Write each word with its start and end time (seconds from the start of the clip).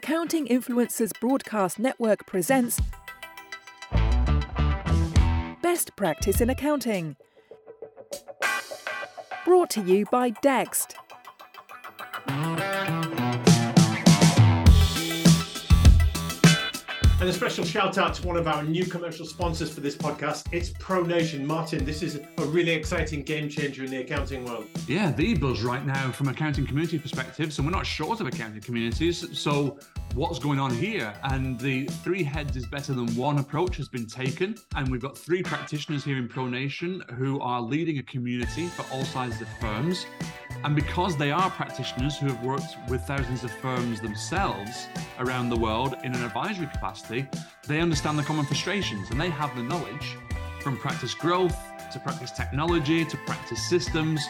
Accounting 0.00 0.46
Influencers 0.46 1.10
Broadcast 1.20 1.80
Network 1.80 2.24
presents 2.24 2.80
Best 5.60 5.96
Practice 5.96 6.40
in 6.40 6.48
Accounting. 6.50 7.16
Brought 9.44 9.70
to 9.70 9.80
you 9.82 10.06
by 10.06 10.30
Dext. 10.30 10.94
And 17.20 17.28
a 17.28 17.32
special 17.32 17.64
shout 17.64 17.98
out 17.98 18.14
to 18.14 18.26
one 18.28 18.36
of 18.36 18.46
our 18.46 18.62
new 18.62 18.84
commercial 18.84 19.26
sponsors 19.26 19.74
for 19.74 19.80
this 19.80 19.96
podcast. 19.96 20.46
It's 20.52 20.70
ProNation. 20.70 21.44
Martin, 21.44 21.84
this 21.84 22.00
is 22.00 22.20
a 22.36 22.44
really 22.44 22.70
exciting 22.70 23.24
game 23.24 23.48
changer 23.48 23.82
in 23.82 23.90
the 23.90 24.02
accounting 24.02 24.44
world. 24.44 24.68
Yeah, 24.86 25.10
the 25.10 25.34
buzz 25.34 25.64
right 25.64 25.84
now 25.84 26.12
from 26.12 26.28
accounting 26.28 26.64
community 26.64 26.96
perspective. 26.96 27.52
So 27.52 27.64
we're 27.64 27.70
not 27.70 27.84
short 27.84 28.20
of 28.20 28.28
accounting 28.28 28.60
communities. 28.60 29.36
So 29.36 29.80
what's 30.14 30.38
going 30.38 30.60
on 30.60 30.72
here? 30.72 31.12
And 31.24 31.58
the 31.58 31.86
three 32.04 32.22
heads 32.22 32.56
is 32.56 32.66
better 32.66 32.94
than 32.94 33.08
one 33.16 33.38
approach 33.38 33.78
has 33.78 33.88
been 33.88 34.06
taken. 34.06 34.54
And 34.76 34.88
we've 34.88 35.02
got 35.02 35.18
three 35.18 35.42
practitioners 35.42 36.04
here 36.04 36.18
in 36.18 36.28
ProNation 36.28 37.02
who 37.14 37.40
are 37.40 37.60
leading 37.60 37.98
a 37.98 38.02
community 38.04 38.68
for 38.68 38.86
all 38.94 39.04
sizes 39.04 39.40
of 39.40 39.48
firms. 39.60 40.06
And 40.64 40.74
because 40.74 41.16
they 41.16 41.30
are 41.30 41.50
practitioners 41.50 42.18
who 42.18 42.26
have 42.26 42.42
worked 42.42 42.76
with 42.88 43.02
thousands 43.02 43.44
of 43.44 43.50
firms 43.50 44.00
themselves 44.00 44.88
around 45.18 45.50
the 45.50 45.56
world 45.56 45.94
in 46.02 46.14
an 46.14 46.24
advisory 46.24 46.66
capacity, 46.66 47.28
they 47.66 47.80
understand 47.80 48.18
the 48.18 48.22
common 48.24 48.44
frustrations 48.44 49.10
and 49.10 49.20
they 49.20 49.30
have 49.30 49.54
the 49.56 49.62
knowledge 49.62 50.16
from 50.60 50.76
practice 50.76 51.14
growth 51.14 51.56
to 51.92 51.98
practice 52.00 52.30
technology 52.30 53.04
to 53.04 53.16
practice 53.18 53.68
systems 53.68 54.26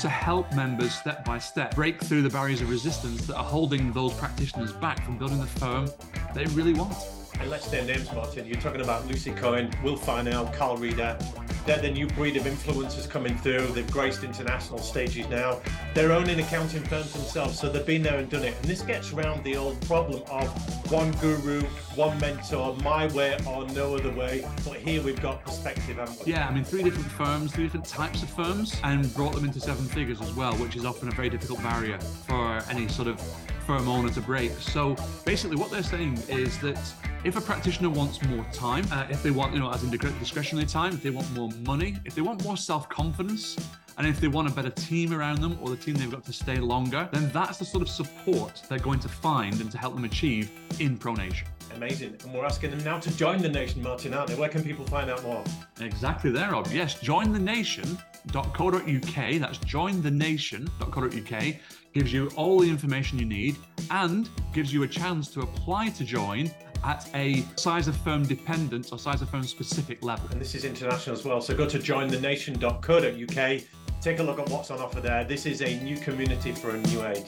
to 0.00 0.08
help 0.08 0.52
members 0.54 0.94
step 0.94 1.24
by 1.24 1.38
step 1.38 1.74
break 1.74 2.00
through 2.00 2.22
the 2.22 2.30
barriers 2.30 2.60
of 2.60 2.70
resistance 2.70 3.26
that 3.26 3.36
are 3.36 3.44
holding 3.44 3.92
those 3.92 4.12
practitioners 4.14 4.72
back 4.72 5.04
from 5.04 5.18
building 5.18 5.38
the 5.38 5.46
firm 5.46 5.88
they 6.34 6.44
really 6.46 6.72
want. 6.72 6.94
And 7.40 7.50
let's 7.50 7.70
name 7.70 7.86
names, 7.86 8.12
Martin. 8.12 8.46
You're 8.46 8.60
talking 8.60 8.80
about 8.80 9.06
Lucy 9.06 9.32
Cohen, 9.32 9.70
Will 9.82 9.96
Farnell, 9.96 10.46
Carl 10.54 10.76
Reader. 10.76 11.18
They're 11.66 11.78
the 11.78 11.90
new 11.90 12.06
breed 12.08 12.36
of 12.36 12.44
influencers 12.44 13.08
coming 13.08 13.38
through. 13.38 13.68
They've 13.68 13.90
graced 13.90 14.22
international 14.22 14.80
stages 14.80 15.26
now. 15.28 15.62
They're 15.94 16.12
owning 16.12 16.38
accounting 16.38 16.82
firms 16.84 17.12
themselves, 17.14 17.58
so 17.58 17.70
they've 17.70 17.86
been 17.86 18.02
there 18.02 18.18
and 18.18 18.28
done 18.28 18.44
it. 18.44 18.54
And 18.60 18.64
this 18.64 18.82
gets 18.82 19.12
around 19.12 19.42
the 19.44 19.56
old 19.56 19.80
problem 19.86 20.22
of 20.30 20.92
one 20.92 21.10
guru, 21.12 21.62
one 21.94 22.18
mentor, 22.20 22.76
my 22.82 23.06
way 23.14 23.38
or 23.46 23.66
no 23.68 23.94
other 23.96 24.12
way. 24.12 24.46
But 24.64 24.76
here 24.76 25.02
we've 25.02 25.20
got 25.22 25.42
perspective, 25.42 25.96
haven't 25.96 26.26
we? 26.26 26.32
Yeah, 26.32 26.46
I 26.46 26.52
mean, 26.52 26.64
three 26.64 26.82
different 26.82 27.10
firms, 27.10 27.52
three 27.52 27.64
different 27.64 27.86
types 27.86 28.22
of 28.22 28.28
firms, 28.28 28.78
and 28.84 29.12
brought 29.14 29.34
them 29.34 29.44
into 29.44 29.58
seven 29.60 29.86
figures 29.86 30.20
as 30.20 30.34
well, 30.34 30.52
which 30.56 30.76
is 30.76 30.84
often 30.84 31.08
a 31.08 31.12
very 31.12 31.30
difficult 31.30 31.62
barrier 31.62 31.98
for 32.26 32.62
any 32.68 32.88
sort 32.88 33.08
of 33.08 33.18
firm 33.66 33.88
owner 33.88 34.10
to 34.10 34.20
break. 34.20 34.52
So 34.52 34.96
basically, 35.24 35.56
what 35.56 35.70
they're 35.70 35.82
saying 35.82 36.22
is 36.28 36.58
that 36.60 36.78
if 37.24 37.36
a 37.36 37.40
practitioner 37.40 37.90
wants 37.90 38.22
more 38.24 38.44
time, 38.52 38.84
uh, 38.92 39.06
if 39.10 39.22
they 39.22 39.30
want, 39.30 39.54
you 39.54 39.60
know, 39.60 39.70
as 39.70 39.82
in 39.82 39.90
discretionary 39.90 40.66
time, 40.66 40.92
if 40.92 41.02
they 41.02 41.10
want 41.10 41.30
more 41.32 41.50
money, 41.66 41.96
if 42.04 42.14
they 42.14 42.22
want 42.22 42.44
more 42.44 42.56
self 42.56 42.88
confidence, 42.88 43.56
and 43.96 44.06
if 44.06 44.20
they 44.20 44.28
want 44.28 44.48
a 44.48 44.52
better 44.52 44.70
team 44.70 45.12
around 45.12 45.40
them 45.40 45.58
or 45.62 45.68
the 45.68 45.76
team 45.76 45.94
they've 45.94 46.10
got 46.10 46.24
to 46.24 46.32
stay 46.32 46.56
longer, 46.56 47.08
then 47.12 47.30
that's 47.32 47.58
the 47.58 47.64
sort 47.64 47.82
of 47.82 47.88
support 47.88 48.62
they're 48.68 48.78
going 48.78 49.00
to 49.00 49.08
find 49.08 49.60
and 49.60 49.70
to 49.70 49.78
help 49.78 49.94
them 49.94 50.04
achieve 50.04 50.50
in 50.80 50.98
ProNation. 50.98 51.44
Amazing. 51.74 52.16
And 52.22 52.32
we're 52.32 52.44
asking 52.44 52.70
them 52.70 52.84
now 52.84 52.98
to 52.98 53.16
join 53.16 53.42
the 53.42 53.48
nation, 53.48 53.82
Martin, 53.82 54.14
aren't 54.14 54.28
they? 54.28 54.36
Where 54.36 54.48
can 54.48 54.62
people 54.62 54.86
find 54.86 55.10
out 55.10 55.22
more? 55.22 55.42
Exactly 55.80 56.30
there, 56.30 56.52
Rob. 56.52 56.68
Yes, 56.70 56.94
jointhenation.co.uk. 57.00 59.40
That's 59.40 59.58
jointhenation.co.uk. 59.58 61.54
Gives 61.92 62.12
you 62.12 62.30
all 62.36 62.60
the 62.60 62.68
information 62.68 63.18
you 63.18 63.26
need 63.26 63.56
and 63.90 64.28
gives 64.52 64.72
you 64.72 64.82
a 64.82 64.88
chance 64.88 65.28
to 65.30 65.40
apply 65.40 65.88
to 65.90 66.04
join 66.04 66.50
at 66.84 67.08
a 67.14 67.44
size 67.56 67.88
of 67.88 67.96
firm 67.96 68.24
dependent 68.24 68.92
or 68.92 68.98
size 68.98 69.22
of 69.22 69.30
firm 69.30 69.44
specific 69.44 70.04
level. 70.04 70.28
And 70.30 70.40
this 70.40 70.54
is 70.54 70.64
international 70.64 71.16
as 71.16 71.24
well. 71.24 71.40
So 71.40 71.56
go 71.56 71.66
to 71.66 71.78
jointhenation.co.uk. 71.78 73.62
Take 74.00 74.18
a 74.18 74.22
look 74.22 74.38
at 74.38 74.48
what's 74.50 74.70
on 74.70 74.80
offer 74.80 75.00
there. 75.00 75.24
This 75.24 75.46
is 75.46 75.62
a 75.62 75.82
new 75.82 75.96
community 75.96 76.52
for 76.52 76.70
a 76.70 76.78
new 76.78 77.06
age. 77.06 77.26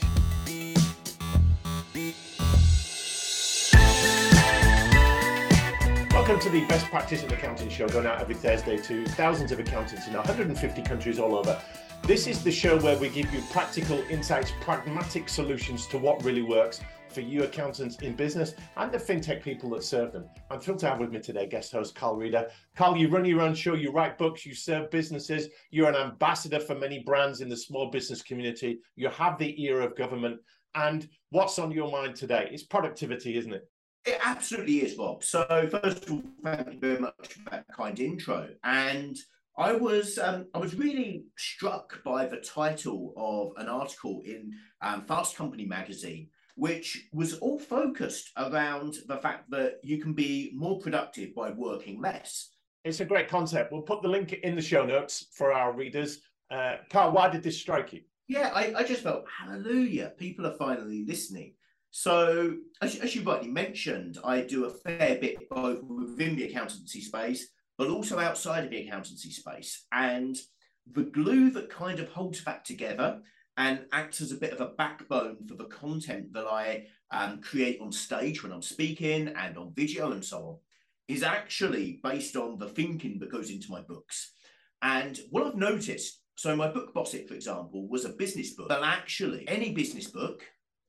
Welcome 6.26 6.42
to 6.42 6.58
the 6.58 6.66
Best 6.66 6.86
Practice 6.86 7.22
in 7.22 7.32
Accounting 7.32 7.68
show, 7.68 7.86
going 7.86 8.04
out 8.04 8.20
every 8.20 8.34
Thursday 8.34 8.76
to 8.78 9.06
thousands 9.10 9.52
of 9.52 9.60
accountants 9.60 10.08
in 10.08 10.14
150 10.14 10.82
countries 10.82 11.20
all 11.20 11.36
over. 11.36 11.62
This 12.02 12.26
is 12.26 12.42
the 12.42 12.50
show 12.50 12.80
where 12.80 12.98
we 12.98 13.10
give 13.10 13.32
you 13.32 13.40
practical 13.52 14.00
insights, 14.10 14.50
pragmatic 14.60 15.28
solutions 15.28 15.86
to 15.86 15.98
what 15.98 16.24
really 16.24 16.42
works 16.42 16.80
for 17.10 17.20
you 17.20 17.44
accountants 17.44 17.98
in 17.98 18.16
business 18.16 18.54
and 18.76 18.90
the 18.90 18.98
fintech 18.98 19.40
people 19.40 19.70
that 19.70 19.84
serve 19.84 20.12
them. 20.12 20.28
I'm 20.50 20.58
thrilled 20.58 20.80
to 20.80 20.88
have 20.88 20.98
with 20.98 21.12
me 21.12 21.20
today 21.20 21.46
guest 21.46 21.70
host 21.70 21.94
Carl 21.94 22.16
Reader. 22.16 22.50
Carl, 22.74 22.96
you 22.96 23.06
run 23.06 23.24
your 23.24 23.42
own 23.42 23.54
show, 23.54 23.74
you 23.74 23.92
write 23.92 24.18
books, 24.18 24.44
you 24.44 24.52
serve 24.52 24.90
businesses, 24.90 25.46
you're 25.70 25.88
an 25.88 25.94
ambassador 25.94 26.58
for 26.58 26.74
many 26.74 27.04
brands 27.04 27.40
in 27.40 27.48
the 27.48 27.56
small 27.56 27.88
business 27.88 28.22
community, 28.22 28.80
you 28.96 29.08
have 29.10 29.38
the 29.38 29.62
ear 29.62 29.80
of 29.80 29.94
government. 29.94 30.40
And 30.74 31.08
what's 31.30 31.60
on 31.60 31.70
your 31.70 31.88
mind 31.88 32.16
today? 32.16 32.48
It's 32.50 32.64
productivity, 32.64 33.38
isn't 33.38 33.54
it? 33.54 33.70
It 34.06 34.20
absolutely 34.22 34.82
is, 34.82 34.94
Bob. 34.94 35.24
So, 35.24 35.44
first 35.82 36.04
of 36.04 36.12
all, 36.12 36.22
thank 36.44 36.74
you 36.74 36.78
very 36.78 37.00
much 37.00 37.14
for 37.28 37.50
that 37.50 37.66
kind 37.76 37.98
intro. 37.98 38.48
And 38.62 39.16
I 39.58 39.72
was 39.72 40.16
um, 40.18 40.46
I 40.54 40.58
was 40.58 40.76
really 40.76 41.24
struck 41.36 42.04
by 42.04 42.26
the 42.26 42.36
title 42.36 43.12
of 43.16 43.60
an 43.60 43.68
article 43.68 44.22
in 44.24 44.52
um, 44.80 45.04
Fast 45.06 45.34
Company 45.34 45.64
magazine, 45.64 46.28
which 46.54 47.08
was 47.12 47.34
all 47.38 47.58
focused 47.58 48.30
around 48.36 48.94
the 49.08 49.16
fact 49.16 49.50
that 49.50 49.80
you 49.82 50.00
can 50.00 50.12
be 50.12 50.52
more 50.54 50.78
productive 50.78 51.34
by 51.34 51.50
working 51.50 52.00
less. 52.00 52.50
It's 52.84 53.00
a 53.00 53.04
great 53.04 53.28
concept. 53.28 53.72
We'll 53.72 53.82
put 53.82 54.02
the 54.02 54.08
link 54.08 54.32
in 54.32 54.54
the 54.54 54.62
show 54.62 54.86
notes 54.86 55.26
for 55.32 55.52
our 55.52 55.72
readers. 55.72 56.20
Uh, 56.48 56.76
Carl, 56.90 57.10
why 57.10 57.28
did 57.28 57.42
this 57.42 57.58
strike 57.58 57.92
you? 57.92 58.02
Yeah, 58.28 58.52
I, 58.54 58.72
I 58.76 58.82
just 58.84 59.02
felt 59.02 59.24
hallelujah. 59.28 60.12
People 60.16 60.46
are 60.46 60.54
finally 60.54 61.04
listening. 61.08 61.54
So, 61.98 62.58
as, 62.82 62.96
as 62.96 63.14
you 63.14 63.22
rightly 63.22 63.48
mentioned, 63.48 64.18
I 64.22 64.42
do 64.42 64.66
a 64.66 64.70
fair 64.70 65.16
bit 65.18 65.48
both 65.48 65.82
within 65.82 66.36
the 66.36 66.44
accountancy 66.44 67.00
space, 67.00 67.48
but 67.78 67.88
also 67.88 68.18
outside 68.18 68.64
of 68.64 68.70
the 68.70 68.86
accountancy 68.86 69.30
space. 69.30 69.86
And 69.92 70.36
the 70.92 71.04
glue 71.04 71.50
that 71.52 71.70
kind 71.70 71.98
of 71.98 72.10
holds 72.10 72.44
that 72.44 72.66
together 72.66 73.22
and 73.56 73.86
acts 73.92 74.20
as 74.20 74.30
a 74.30 74.36
bit 74.36 74.52
of 74.52 74.60
a 74.60 74.74
backbone 74.76 75.38
for 75.48 75.54
the 75.54 75.64
content 75.64 76.34
that 76.34 76.44
I 76.44 76.84
um, 77.12 77.40
create 77.40 77.80
on 77.80 77.90
stage 77.92 78.42
when 78.42 78.52
I'm 78.52 78.60
speaking 78.60 79.28
and 79.28 79.56
on 79.56 79.72
video 79.74 80.12
and 80.12 80.22
so 80.22 80.36
on 80.36 80.56
is 81.08 81.22
actually 81.22 82.00
based 82.04 82.36
on 82.36 82.58
the 82.58 82.68
thinking 82.68 83.18
that 83.20 83.32
goes 83.32 83.48
into 83.48 83.70
my 83.70 83.80
books. 83.80 84.32
And 84.82 85.18
what 85.30 85.46
I've 85.46 85.56
noticed, 85.56 86.20
so 86.34 86.54
my 86.54 86.68
book 86.68 86.92
Boss 86.92 87.14
It, 87.14 87.26
for 87.26 87.34
example, 87.34 87.88
was 87.88 88.04
a 88.04 88.10
business 88.10 88.52
book, 88.52 88.68
but 88.68 88.84
actually 88.84 89.48
any 89.48 89.72
business 89.72 90.08
book 90.08 90.42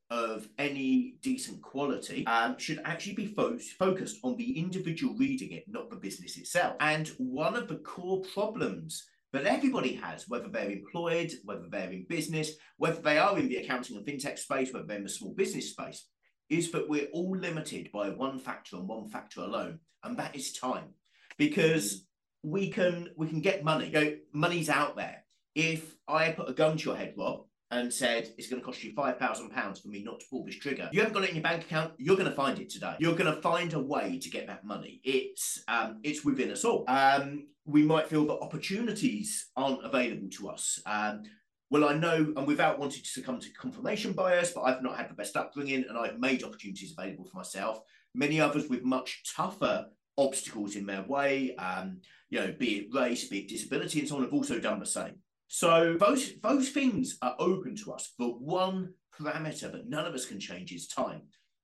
of 0.10 0.48
any 0.58 1.16
decent 1.22 1.62
quality 1.62 2.26
um, 2.28 2.58
should 2.58 2.82
actually 2.86 3.14
be 3.14 3.28
fo- 3.28 3.58
focused 3.78 4.18
on 4.24 4.38
the 4.38 4.58
individual 4.58 5.16
reading 5.18 5.52
it, 5.52 5.66
not 5.68 5.90
the 5.90 5.96
business 5.96 6.38
itself. 6.38 6.76
And 6.80 7.08
one 7.18 7.56
of 7.56 7.68
the 7.68 7.78
core 7.78 8.22
problems 8.34 9.04
that 9.34 9.46
everybody 9.46 9.94
has, 9.96 10.28
whether 10.28 10.48
they're 10.48 10.72
employed, 10.72 11.32
whether 11.44 11.68
they're 11.70 11.92
in 11.92 12.06
business, 12.08 12.52
whether 12.78 13.02
they 13.02 13.18
are 13.18 13.38
in 13.38 13.50
the 13.50 13.58
accounting 13.58 13.98
and 13.98 14.06
fintech 14.06 14.40
space, 14.40 14.72
whether 14.72 14.86
they're 14.86 14.98
in 14.98 15.04
the 15.04 15.10
small 15.10 15.34
business 15.34 15.72
space, 15.72 16.08
is 16.50 16.72
that 16.72 16.88
we're 16.88 17.08
all 17.12 17.36
limited 17.36 17.92
by 17.92 18.10
one 18.10 18.40
factor 18.40 18.78
and 18.78 18.88
one 18.88 19.10
factor 19.10 19.42
alone, 19.42 19.80
and 20.04 20.18
that 20.18 20.36
is 20.36 20.54
time. 20.54 20.94
Because 21.38 22.08
we 22.42 22.70
can 22.70 23.10
we 23.18 23.28
can 23.28 23.42
get 23.42 23.64
money. 23.64 23.88
You 23.88 23.92
know, 23.92 24.16
money's 24.32 24.70
out 24.70 24.96
there. 24.96 25.24
If 25.56 25.96
I 26.08 26.32
put 26.32 26.50
a 26.50 26.54
gun 26.54 26.78
to 26.78 26.86
your 26.86 26.96
head, 26.96 27.16
Rob, 27.18 27.47
and 27.72 27.94
said 27.94 28.30
it's 28.38 28.50
going 28.50 28.62
to 28.62 28.66
cost 28.66 28.84
you 28.84 28.94
five 28.94 29.18
thousand 29.18 29.50
pounds 29.50 29.80
for 29.80 29.90
me 29.90 30.04
not 30.04 30.20
to 30.20 30.26
pull 30.30 30.46
this 30.46 30.58
trigger. 30.58 30.90
You 30.92 31.02
haven't 31.02 31.14
got 31.14 31.24
it 31.24 31.30
in 31.30 31.36
your 31.36 31.44
bank 31.44 31.64
account. 31.64 31.94
You're 31.98 32.16
going 32.16 32.30
to 32.30 32.36
find 32.36 32.60
it 32.60 32.70
today. 32.70 32.96
You're 33.00 33.16
going 33.16 33.34
to 33.34 33.42
find 33.42 33.74
a 33.74 33.80
way 33.80 34.20
to 34.20 34.30
get 34.30 34.48
that 34.48 34.66
money. 34.66 35.02
It's 35.04 35.64
um, 35.68 36.00
it's 36.04 36.24
within 36.24 36.52
us 36.52 36.64
all. 36.64 36.86
Um, 36.88 37.48
we 37.66 37.84
might 37.84 38.08
feel 38.08 38.26
that 38.28 38.40
opportunities 38.40 39.48
aren't 39.56 39.86
available 39.86 40.30
to 40.38 40.50
us. 40.50 40.82
Um, 40.86 41.24
well, 41.70 41.84
I 41.84 41.94
know, 41.94 42.34
and 42.38 42.48
without 42.48 42.80
wanting 42.80 43.04
to 43.04 43.10
succumb 43.10 43.42
to 43.42 43.52
confirmation 43.52 44.14
bias, 44.14 44.52
but 44.52 44.62
I've 44.62 44.82
not 44.82 44.96
had 44.96 45.10
the 45.10 45.16
best 45.16 45.36
upbringing 45.36 45.84
and 45.90 45.98
I've 45.98 46.18
made 46.18 46.44
opportunities 46.44 46.94
available 46.98 47.26
for 47.26 47.36
myself. 47.36 47.82
Many 48.16 48.40
others 48.40 48.70
with 48.70 48.84
much 48.86 49.24
tougher 49.36 49.88
obstacles 50.18 50.78
in 50.78 50.86
their 50.86 51.04
way, 51.04 51.56
um, 51.58 52.00
you 52.30 52.40
know, 52.40 52.56
be 52.58 52.78
it 52.78 52.94
race, 52.94 53.28
be 53.28 53.40
it 53.40 53.50
disability, 53.50 54.00
and 54.00 54.08
so 54.08 54.16
on, 54.16 54.24
have 54.24 54.34
also 54.34 54.60
done 54.60 54.80
the 54.80 54.86
same. 54.86 55.16
So 55.48 55.96
those 56.00 56.34
those 56.42 56.70
things 56.70 57.18
are 57.22 57.36
open 57.40 57.76
to 57.78 57.94
us, 57.94 58.14
but 58.18 58.42
one 58.42 58.94
parameter 59.20 59.72
that 59.72 59.90
none 59.90 60.06
of 60.06 60.14
us 60.14 60.26
can 60.26 60.40
change 60.40 60.72
is 60.72 60.88
time. 60.88 61.22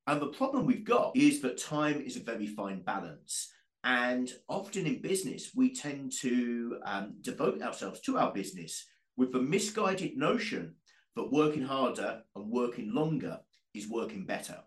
And 0.07 0.21
the 0.21 0.27
problem 0.27 0.65
we've 0.65 0.85
got 0.85 1.15
is 1.15 1.41
that 1.41 1.61
time 1.61 2.01
is 2.01 2.17
a 2.17 2.23
very 2.23 2.47
fine 2.47 2.81
balance. 2.81 3.51
And 3.83 4.31
often 4.47 4.85
in 4.85 5.01
business, 5.01 5.51
we 5.55 5.73
tend 5.73 6.13
to 6.21 6.77
um, 6.85 7.15
devote 7.21 7.61
ourselves 7.61 7.99
to 8.01 8.17
our 8.17 8.33
business 8.33 8.85
with 9.17 9.31
the 9.31 9.41
misguided 9.41 10.17
notion 10.17 10.75
that 11.15 11.31
working 11.31 11.63
harder 11.63 12.21
and 12.35 12.49
working 12.49 12.93
longer 12.93 13.39
is 13.73 13.87
working 13.87 14.25
better. 14.25 14.57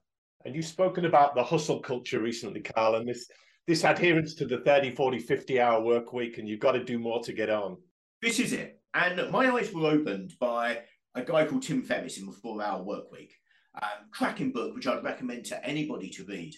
And 0.45 0.55
you've 0.55 0.67
spoken 0.67 1.07
about 1.07 1.35
the 1.35 1.43
hustle 1.43 1.81
culture 1.81 2.21
recently, 2.21 2.61
Carl, 2.61 2.97
and 2.97 3.09
this 3.09 3.29
this 3.67 3.83
adherence 3.83 4.35
to 4.37 4.47
the 4.47 4.59
30, 4.59 4.95
40, 4.95 5.19
50 5.19 5.61
hour 5.61 5.83
work 5.83 6.12
week, 6.12 6.39
and 6.39 6.49
you've 6.49 6.61
got 6.61 6.73
to 6.73 6.85
do 6.85 7.01
more 7.01 7.21
to 7.25 7.33
get 7.33 7.51
on. 7.51 7.77
This 8.23 8.39
is 8.39 8.53
it. 8.53 8.75
And 8.97 9.31
my 9.31 9.51
eyes 9.51 9.71
were 9.75 9.87
opened 9.87 10.33
by 10.41 10.81
a 11.15 11.23
guy 11.23 11.45
called 11.45 11.63
Tim 11.63 11.83
Ferriss 11.83 12.17
in 12.17 12.25
the 12.25 12.33
Four 12.33 12.63
Hour 12.63 12.83
Work 12.83 13.13
Week. 13.13 13.35
Um, 13.75 14.09
cracking 14.11 14.53
book, 14.53 14.75
which 14.75 14.87
I'd 14.87 15.05
recommend 15.05 15.45
to 15.47 15.63
anybody 15.63 16.09
to 16.11 16.25
read. 16.25 16.55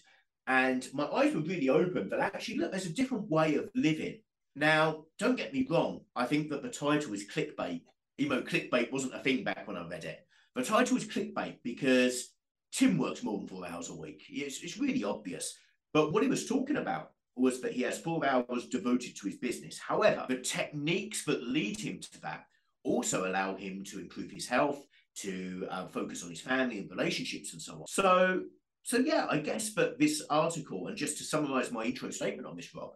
And 0.46 0.86
my 0.94 1.06
eyes 1.08 1.34
were 1.34 1.40
really 1.40 1.68
open 1.68 2.08
that 2.08 2.20
actually, 2.20 2.58
look, 2.58 2.70
there's 2.70 2.86
a 2.86 2.92
different 2.92 3.28
way 3.28 3.56
of 3.56 3.68
living. 3.74 4.20
Now, 4.54 5.06
don't 5.18 5.34
get 5.36 5.52
me 5.52 5.66
wrong, 5.68 6.02
I 6.14 6.26
think 6.26 6.48
that 6.50 6.62
the 6.62 6.70
title 6.70 7.12
is 7.12 7.28
clickbait, 7.28 7.82
even 8.18 8.38
though 8.38 8.44
clickbait 8.44 8.92
wasn't 8.92 9.16
a 9.16 9.18
thing 9.18 9.42
back 9.42 9.66
when 9.66 9.76
I 9.76 9.88
read 9.88 10.04
it. 10.04 10.24
The 10.54 10.62
title 10.62 10.96
is 10.96 11.08
clickbait 11.08 11.56
because 11.64 12.34
Tim 12.72 12.98
works 12.98 13.24
more 13.24 13.38
than 13.38 13.48
four 13.48 13.66
hours 13.66 13.90
a 13.90 13.96
week. 13.96 14.22
It's, 14.28 14.62
it's 14.62 14.78
really 14.78 15.02
obvious. 15.02 15.56
But 15.92 16.12
what 16.12 16.22
he 16.22 16.28
was 16.28 16.46
talking 16.46 16.76
about 16.76 17.10
was 17.38 17.60
that 17.60 17.72
he 17.72 17.82
has 17.82 17.98
four 17.98 18.24
hours 18.26 18.66
devoted 18.66 19.16
to 19.16 19.26
his 19.26 19.36
business. 19.36 19.78
However, 19.78 20.26
the 20.28 20.38
techniques 20.38 21.24
that 21.24 21.42
lead 21.42 21.78
him 21.78 22.00
to 22.00 22.20
that 22.22 22.44
also 22.84 23.28
allow 23.30 23.54
him 23.54 23.84
to 23.84 24.00
improve 24.00 24.30
his 24.30 24.48
health, 24.48 24.84
to 25.16 25.66
uh, 25.70 25.86
focus 25.88 26.22
on 26.22 26.30
his 26.30 26.40
family 26.40 26.78
and 26.78 26.90
relationships 26.90 27.52
and 27.52 27.60
so 27.60 27.74
on. 27.74 27.86
So, 27.88 28.42
so 28.82 28.98
yeah, 28.98 29.26
I 29.28 29.38
guess 29.38 29.74
that 29.74 29.98
this 29.98 30.22
article, 30.30 30.86
and 30.86 30.96
just 30.96 31.18
to 31.18 31.24
summarize 31.24 31.72
my 31.72 31.84
intro 31.84 32.10
statement 32.10 32.46
on 32.46 32.56
this, 32.56 32.74
Rob, 32.74 32.92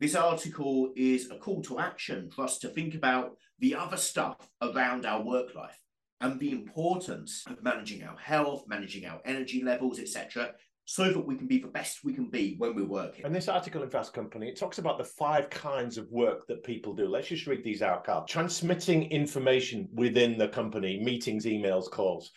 this 0.00 0.14
article 0.14 0.92
is 0.96 1.30
a 1.30 1.36
call 1.36 1.62
to 1.62 1.78
action 1.78 2.30
for 2.30 2.44
us 2.44 2.58
to 2.58 2.68
think 2.68 2.94
about 2.94 3.36
the 3.58 3.74
other 3.74 3.96
stuff 3.96 4.36
around 4.60 5.06
our 5.06 5.22
work 5.22 5.54
life 5.54 5.78
and 6.20 6.40
the 6.40 6.52
importance 6.52 7.44
of 7.46 7.62
managing 7.62 8.02
our 8.02 8.16
health, 8.16 8.64
managing 8.66 9.06
our 9.06 9.20
energy 9.24 9.62
levels, 9.62 9.98
etc., 9.98 10.52
so 10.86 11.10
that 11.10 11.26
we 11.26 11.34
can 11.34 11.46
be 11.46 11.58
the 11.58 11.68
best 11.68 12.04
we 12.04 12.12
can 12.12 12.28
be 12.28 12.56
when 12.58 12.74
we're 12.74 12.84
working. 12.84 13.24
And 13.24 13.34
this 13.34 13.48
article 13.48 13.82
in 13.82 13.88
Fast 13.88 14.12
Company, 14.12 14.48
it 14.48 14.58
talks 14.58 14.78
about 14.78 14.98
the 14.98 15.04
five 15.04 15.48
kinds 15.48 15.96
of 15.96 16.10
work 16.10 16.46
that 16.48 16.62
people 16.62 16.94
do. 16.94 17.08
Let's 17.08 17.28
just 17.28 17.46
read 17.46 17.64
these 17.64 17.80
out, 17.80 18.04
Carl. 18.04 18.26
Transmitting 18.26 19.10
information 19.10 19.88
within 19.94 20.36
the 20.36 20.48
company, 20.48 21.00
meetings, 21.02 21.46
emails, 21.46 21.90
calls. 21.90 22.32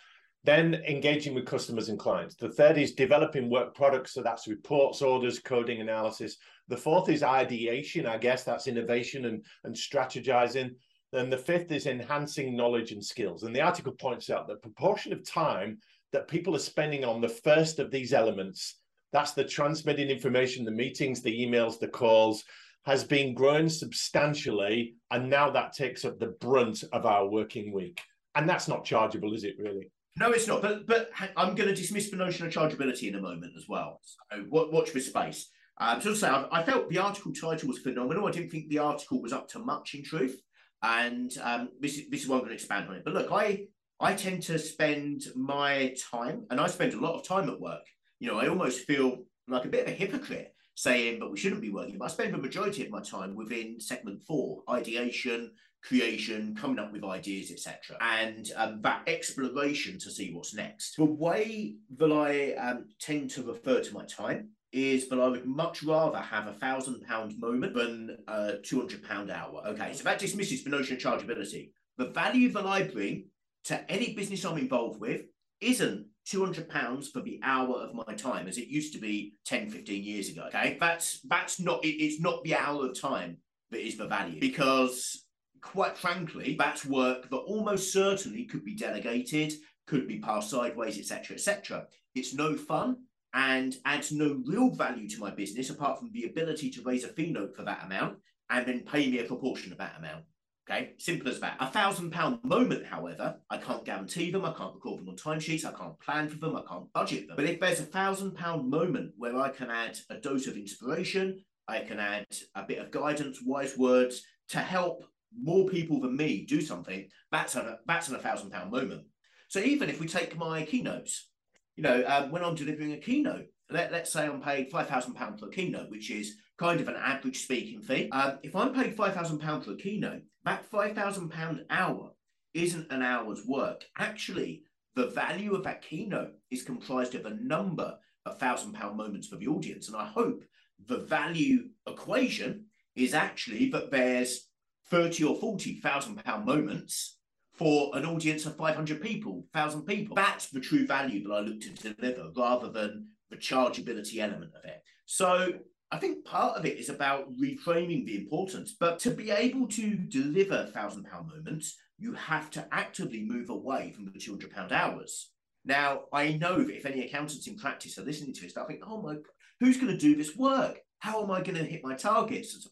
Then 0.45 0.75
engaging 0.87 1.33
with 1.33 1.45
customers 1.45 1.89
and 1.89 1.99
clients. 1.99 2.35
The 2.35 2.49
third 2.49 2.77
is 2.77 2.93
developing 2.93 3.49
work 3.49 3.75
products. 3.75 4.13
So 4.13 4.21
that's 4.21 4.47
reports, 4.47 5.01
orders, 5.01 5.39
coding, 5.39 5.81
analysis. 5.81 6.37
The 6.69 6.77
fourth 6.77 7.09
is 7.09 7.23
ideation. 7.23 8.05
I 8.05 8.17
guess 8.17 8.45
that's 8.45 8.67
innovation 8.67 9.25
and, 9.25 9.43
and 9.65 9.75
strategizing. 9.75 10.71
Then 11.11 11.29
the 11.29 11.37
fifth 11.37 11.71
is 11.71 11.85
enhancing 11.85 12.55
knowledge 12.55 12.93
and 12.93 13.03
skills. 13.03 13.43
And 13.43 13.53
the 13.53 13.61
article 13.61 13.91
points 13.93 14.29
out 14.29 14.47
that 14.47 14.61
proportion 14.61 15.11
of 15.11 15.25
time 15.25 15.79
that 16.13 16.27
people 16.27 16.55
are 16.55 16.59
spending 16.59 17.03
on 17.03 17.21
the 17.21 17.29
first 17.29 17.79
of 17.79 17.91
these 17.91 18.13
elements. 18.13 18.79
That's 19.13 19.33
the 19.33 19.43
transmitting 19.43 20.09
information 20.09 20.65
the 20.65 20.71
meetings 20.71 21.21
the 21.21 21.45
emails 21.45 21.79
the 21.79 21.87
calls 21.87 22.43
has 22.85 23.03
been 23.03 23.33
growing 23.33 23.67
substantially 23.67 24.95
and 25.11 25.29
now 25.29 25.49
that 25.49 25.73
takes 25.73 26.05
up 26.05 26.19
the 26.19 26.35
brunt 26.39 26.83
of 26.93 27.05
our 27.05 27.27
working 27.27 27.73
week. 27.73 28.01
And 28.35 28.47
that's 28.47 28.67
not 28.67 28.85
chargeable 28.85 29.33
is 29.33 29.43
it 29.43 29.55
really? 29.59 29.91
No 30.17 30.31
it's 30.31 30.47
not. 30.47 30.61
But 30.61 30.87
but 30.87 31.09
i'm 31.35 31.55
going 31.55 31.69
to 31.69 31.75
dismiss 31.75 32.09
the 32.09 32.17
notion 32.17 32.47
of 32.47 32.53
chargeability 32.53 33.09
in 33.09 33.15
a 33.15 33.21
moment 33.21 33.53
as 33.57 33.65
well. 33.67 34.01
So 34.03 34.45
watch 34.49 34.93
this 34.93 35.07
space. 35.07 35.49
Um, 35.79 36.01
so 36.01 36.11
to 36.11 36.15
say 36.15 36.27
I, 36.27 36.47
I 36.51 36.63
felt 36.63 36.89
the 36.89 36.97
article 36.97 37.33
title 37.33 37.67
was 37.67 37.79
phenomenal. 37.79 38.27
I 38.27 38.31
didn't 38.31 38.49
think 38.49 38.69
the 38.69 38.79
article 38.79 39.21
was 39.21 39.33
up 39.33 39.47
to 39.49 39.59
much 39.59 39.93
in 39.93 40.03
truth. 40.03 40.41
And 40.83 41.31
um, 41.41 41.69
this, 41.79 41.97
is, 41.97 42.09
this 42.09 42.21
is 42.21 42.29
what 42.29 42.35
i'm 42.35 42.41
going 42.41 42.49
to 42.49 42.55
expand 42.55 42.87
on 42.87 42.95
it. 42.95 43.03
But 43.03 43.13
look 43.13 43.31
i 43.31 43.65
I 43.99 44.13
tend 44.13 44.43
to 44.43 44.59
spend 44.59 45.23
my 45.35 45.95
time, 46.11 46.45
and 46.49 46.59
I 46.59 46.67
spend 46.67 46.93
a 46.93 46.99
lot 46.99 47.15
of 47.15 47.23
time 47.23 47.49
at 47.49 47.59
work. 47.59 47.85
You 48.19 48.29
know, 48.29 48.39
I 48.39 48.47
almost 48.47 48.85
feel 48.85 49.23
like 49.47 49.65
a 49.65 49.69
bit 49.69 49.87
of 49.87 49.93
a 49.93 49.95
hypocrite 49.95 50.53
saying, 50.75 51.19
but 51.19 51.31
we 51.31 51.37
shouldn't 51.37 51.61
be 51.61 51.71
working. 51.71 51.97
But 51.97 52.05
I 52.05 52.09
spend 52.09 52.33
the 52.33 52.37
majority 52.37 52.85
of 52.85 52.91
my 52.91 53.01
time 53.01 53.35
within 53.35 53.79
segment 53.79 54.21
four 54.21 54.61
ideation, 54.69 55.51
creation, 55.83 56.55
coming 56.55 56.77
up 56.77 56.93
with 56.93 57.03
ideas, 57.03 57.51
etc., 57.51 57.97
and 58.01 58.51
um, 58.55 58.81
that 58.81 59.01
exploration 59.07 59.97
to 59.99 60.11
see 60.11 60.31
what's 60.31 60.53
next. 60.53 60.95
The 60.97 61.05
way 61.05 61.77
that 61.97 62.11
I 62.11 62.53
um, 62.53 62.85
tend 62.99 63.31
to 63.31 63.43
refer 63.43 63.81
to 63.81 63.93
my 63.93 64.05
time 64.05 64.49
is 64.71 65.07
that 65.09 65.19
I 65.19 65.27
would 65.27 65.45
much 65.45 65.81
rather 65.81 66.19
have 66.19 66.45
a 66.45 66.53
thousand 66.53 67.01
pound 67.01 67.39
moment 67.39 67.73
than 67.73 68.17
a 68.27 68.57
two 68.63 68.79
hundred 68.79 69.03
pound 69.03 69.31
hour. 69.31 69.63
Okay, 69.65 69.93
so 69.93 70.03
that 70.03 70.19
dismisses 70.19 70.63
the 70.63 70.69
notion 70.69 70.97
of 70.97 71.01
chargeability. 71.01 71.71
The 71.97 72.09
value 72.09 72.51
that 72.51 72.65
I 72.67 72.83
bring 72.83 73.25
to 73.67 73.91
any 73.91 74.13
business 74.13 74.45
I'm 74.45 74.57
involved 74.57 74.99
with 74.99 75.21
isn't 75.61 76.07
200 76.25 76.69
pounds 76.69 77.09
for 77.09 77.21
the 77.21 77.39
hour 77.43 77.75
of 77.75 77.93
my 77.93 78.13
time 78.13 78.47
as 78.47 78.57
it 78.57 78.67
used 78.67 78.93
to 78.93 78.99
be 78.99 79.35
10 79.45 79.69
15 79.69 80.03
years 80.03 80.29
ago. 80.29 80.45
Okay. 80.47 80.77
That's 80.79 81.21
that's 81.21 81.59
not 81.59 81.83
it, 81.83 82.01
it's 82.03 82.21
not 82.21 82.43
the 82.43 82.55
hour 82.55 82.85
of 82.85 82.99
time 82.99 83.37
that 83.71 83.85
is 83.85 83.97
the 83.97 84.07
value 84.07 84.39
because 84.39 85.25
quite 85.61 85.97
frankly 85.97 86.55
that's 86.57 86.85
work 86.85 87.29
that 87.29 87.37
almost 87.37 87.91
certainly 87.91 88.45
could 88.45 88.63
be 88.63 88.75
delegated 88.75 89.53
could 89.87 90.07
be 90.07 90.19
passed 90.19 90.51
sideways 90.51 90.97
etc 90.97 91.35
etc 91.35 91.85
it's 92.15 92.33
no 92.33 92.55
fun 92.55 92.95
and 93.33 93.75
adds 93.83 94.11
no 94.11 94.41
real 94.45 94.69
value 94.69 95.09
to 95.09 95.19
my 95.19 95.31
business 95.31 95.69
apart 95.69 95.99
from 95.99 96.09
the 96.13 96.25
ability 96.25 96.69
to 96.69 96.81
raise 96.83 97.03
a 97.03 97.09
fee 97.09 97.31
note 97.31 97.55
for 97.55 97.63
that 97.63 97.83
amount 97.83 98.17
and 98.49 98.65
then 98.65 98.79
pay 98.81 99.09
me 99.09 99.19
a 99.19 99.25
proportion 99.25 99.71
of 99.71 99.77
that 99.77 99.95
amount 99.97 100.23
Okay, 100.69 100.95
simple 100.97 101.29
as 101.29 101.39
that. 101.39 101.55
A 101.61 101.67
thousand 101.67 102.11
pound 102.11 102.39
moment, 102.43 102.85
however, 102.85 103.37
I 103.49 103.57
can't 103.57 103.85
guarantee 103.85 104.31
them, 104.31 104.43
I 104.43 104.51
can't 104.51 104.73
record 104.73 104.99
them 104.99 105.07
on 105.07 105.15
timesheets, 105.15 105.63
I 105.63 105.71
can't 105.71 105.97
plan 106.01 106.27
for 106.27 106.37
them, 106.37 106.57
I 106.57 106.61
can't 106.67 106.91
budget 106.91 107.27
them. 107.27 107.37
But 107.37 107.45
if 107.45 107.61
there's 107.61 107.79
a 107.79 107.83
thousand 107.83 108.35
pound 108.35 108.69
moment 108.69 109.13
where 109.17 109.37
I 109.37 109.47
can 109.47 109.69
add 109.69 109.97
a 110.09 110.15
dose 110.15 110.45
of 110.45 110.57
inspiration, 110.57 111.41
I 111.69 111.79
can 111.79 111.99
add 111.99 112.25
a 112.53 112.63
bit 112.63 112.79
of 112.79 112.91
guidance, 112.91 113.39
wise 113.41 113.77
words 113.77 114.23
to 114.49 114.59
help 114.59 115.03
more 115.41 115.69
people 115.69 116.01
than 116.01 116.17
me 116.17 116.45
do 116.45 116.59
something, 116.59 117.07
that's 117.31 117.55
a 117.55 117.79
that's 117.85 118.09
a 118.09 118.17
thousand 118.17 118.51
pound 118.51 118.69
moment. 118.69 119.05
So 119.47 119.59
even 119.59 119.89
if 119.89 120.01
we 120.01 120.07
take 120.07 120.37
my 120.37 120.63
keynotes, 120.63 121.29
you 121.77 121.83
know, 121.83 122.03
um, 122.05 122.31
when 122.31 122.43
I'm 122.43 122.55
delivering 122.55 122.91
a 122.91 122.97
keynote, 122.97 123.45
let, 123.69 123.91
let's 123.91 124.11
say 124.11 124.25
I'm 124.25 124.41
paid 124.41 124.69
five 124.71 124.87
thousand 124.87 125.13
pounds 125.13 125.41
per 125.41 125.47
keynote, 125.47 125.89
which 125.89 126.09
is 126.11 126.35
kind 126.57 126.79
of 126.79 126.87
an 126.87 126.95
average 126.95 127.39
speaking 127.43 127.81
fee. 127.81 128.09
Um, 128.11 128.39
if 128.43 128.55
I'm 128.55 128.73
paid 128.73 128.95
five 128.95 129.13
thousand 129.13 129.39
pounds 129.39 129.65
per 129.65 129.75
keynote, 129.75 130.23
that 130.47 130.71
£5,000 130.71 131.65
hour 131.69 132.11
isn't 132.53 132.89
an 132.89 133.01
hour's 133.01 133.45
work. 133.45 133.83
Actually, 133.97 134.63
the 134.95 135.07
value 135.07 135.53
of 135.53 135.65
that 135.65 135.81
keynote 135.81 136.31
is 136.49 136.63
comprised 136.63 137.15
of 137.15 137.25
a 137.25 137.35
number 137.35 137.97
of 138.25 138.39
thousand 138.39 138.71
pound 138.71 138.95
moments 138.95 139.27
for 139.27 139.35
the 139.35 139.47
audience. 139.47 139.89
And 139.89 139.97
I 139.97 140.05
hope 140.05 140.41
the 140.85 140.99
value 140.99 141.69
equation 141.85 142.67
is 142.95 143.13
actually 143.13 143.69
that 143.71 143.91
there's 143.91 144.47
30 144.89 145.25
or 145.25 145.35
40 145.35 145.81
thousand 145.81 146.23
pound 146.23 146.45
moments 146.45 147.17
for 147.53 147.91
an 147.97 148.05
audience 148.05 148.45
of 148.45 148.55
500 148.55 149.01
people, 149.01 149.45
1,000 149.51 149.81
people. 149.83 150.15
That's 150.15 150.49
the 150.49 150.61
true 150.61 150.87
value 150.87 151.27
that 151.27 151.33
I 151.33 151.39
look 151.41 151.59
to 151.59 151.93
deliver 151.93 152.29
rather 152.37 152.69
than 152.69 153.07
the 153.29 153.37
chargeability 153.37 154.19
element 154.19 154.51
of 154.55 154.65
it. 154.65 154.81
So 155.05 155.53
I 155.91 155.97
think 155.97 156.25
part 156.25 156.57
of 156.57 156.65
it 156.65 156.77
is 156.77 156.89
about 156.89 157.31
reframing 157.33 158.05
the 158.05 158.17
importance, 158.17 158.75
but 158.77 158.99
to 158.99 159.11
be 159.11 159.31
able 159.31 159.67
to 159.69 159.95
deliver 159.95 160.65
thousand 160.65 161.05
pound 161.05 161.29
moments, 161.29 161.77
you 161.97 162.13
have 162.13 162.51
to 162.51 162.67
actively 162.71 163.23
move 163.23 163.49
away 163.49 163.91
from 163.91 164.05
the 164.05 164.19
200 164.19 164.51
pound 164.51 164.71
hours. 164.71 165.31
Now, 165.65 166.03
I 166.13 166.33
know 166.33 166.63
that 166.63 166.75
if 166.75 166.85
any 166.85 167.05
accountants 167.05 167.47
in 167.47 167.57
practice 167.57 167.97
are 167.97 168.03
listening 168.03 168.33
to 168.33 168.41
this, 168.41 168.53
they'll 168.53 168.65
think, 168.65 168.83
oh 168.85 169.01
my, 169.01 169.15
God, 169.15 169.23
who's 169.59 169.77
going 169.77 169.91
to 169.91 169.97
do 169.97 170.15
this 170.15 170.35
work? 170.35 170.79
How 170.99 171.23
am 171.23 171.31
I 171.31 171.41
going 171.41 171.57
to 171.57 171.63
hit 171.63 171.83
my 171.83 171.95
targets? 171.95 172.67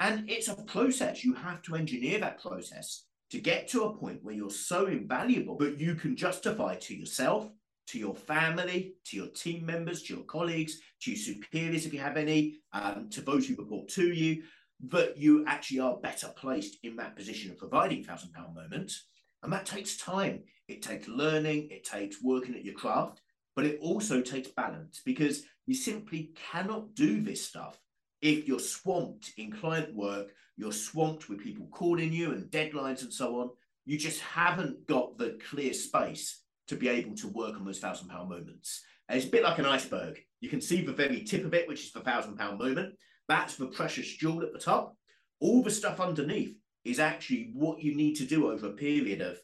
And 0.00 0.30
it's 0.30 0.48
a 0.48 0.54
process. 0.54 1.24
You 1.24 1.34
have 1.34 1.62
to 1.62 1.74
engineer 1.74 2.20
that 2.20 2.40
process 2.40 3.04
to 3.30 3.40
get 3.40 3.68
to 3.68 3.84
a 3.84 3.96
point 3.96 4.22
where 4.22 4.34
you're 4.34 4.50
so 4.50 4.86
invaluable 4.86 5.56
that 5.58 5.78
you 5.78 5.94
can 5.94 6.16
justify 6.16 6.76
to 6.76 6.94
yourself 6.94 7.50
to 7.88 7.98
your 7.98 8.14
family, 8.14 8.94
to 9.04 9.16
your 9.16 9.28
team 9.28 9.64
members, 9.64 10.02
to 10.02 10.14
your 10.14 10.24
colleagues, 10.24 10.80
to 11.02 11.10
your 11.10 11.18
superiors, 11.18 11.86
if 11.86 11.92
you 11.92 12.00
have 12.00 12.16
any, 12.16 12.56
um, 12.72 13.08
to 13.10 13.20
those 13.20 13.46
who 13.46 13.56
report 13.56 13.88
to 13.88 14.12
you, 14.12 14.42
that 14.88 15.16
you 15.16 15.44
actually 15.46 15.80
are 15.80 15.96
better 15.98 16.28
placed 16.36 16.76
in 16.82 16.96
that 16.96 17.16
position 17.16 17.50
of 17.50 17.58
providing 17.58 18.04
thousand 18.04 18.32
pound 18.32 18.54
moments 18.54 19.06
And 19.42 19.52
that 19.52 19.66
takes 19.66 19.96
time. 19.96 20.44
It 20.68 20.82
takes 20.82 21.08
learning, 21.08 21.68
it 21.70 21.84
takes 21.84 22.22
working 22.22 22.54
at 22.54 22.64
your 22.64 22.74
craft, 22.74 23.20
but 23.56 23.64
it 23.64 23.78
also 23.80 24.20
takes 24.20 24.48
balance 24.48 25.00
because 25.04 25.42
you 25.66 25.74
simply 25.74 26.32
cannot 26.52 26.94
do 26.94 27.22
this 27.22 27.44
stuff 27.44 27.78
if 28.20 28.48
you're 28.48 28.58
swamped 28.58 29.32
in 29.36 29.52
client 29.52 29.94
work, 29.94 30.28
you're 30.56 30.72
swamped 30.72 31.28
with 31.28 31.42
people 31.42 31.68
calling 31.70 32.12
you 32.12 32.32
and 32.32 32.50
deadlines 32.50 33.02
and 33.02 33.12
so 33.12 33.40
on. 33.40 33.50
You 33.84 33.96
just 33.96 34.20
haven't 34.20 34.86
got 34.86 35.18
the 35.18 35.38
clear 35.48 35.72
space 35.72 36.42
to 36.68 36.76
be 36.76 36.88
able 36.88 37.14
to 37.16 37.28
work 37.28 37.56
on 37.56 37.64
those 37.64 37.78
thousand 37.78 38.08
pound 38.08 38.28
moments. 38.28 38.82
And 39.08 39.16
it's 39.16 39.26
a 39.26 39.30
bit 39.30 39.42
like 39.42 39.58
an 39.58 39.66
iceberg. 39.66 40.18
You 40.40 40.48
can 40.48 40.60
see 40.60 40.82
the 40.82 40.92
very 40.92 41.24
tip 41.24 41.44
of 41.44 41.54
it, 41.54 41.66
which 41.66 41.84
is 41.84 41.92
the 41.92 42.00
thousand 42.00 42.36
pound 42.36 42.58
moment. 42.58 42.94
That's 43.26 43.56
the 43.56 43.66
precious 43.66 44.06
jewel 44.06 44.42
at 44.42 44.52
the 44.52 44.58
top. 44.58 44.96
All 45.40 45.62
the 45.62 45.70
stuff 45.70 46.00
underneath 46.00 46.56
is 46.84 47.00
actually 47.00 47.50
what 47.54 47.80
you 47.80 47.94
need 47.94 48.16
to 48.16 48.24
do 48.24 48.50
over 48.50 48.68
a 48.68 48.72
period 48.72 49.20
of 49.20 49.38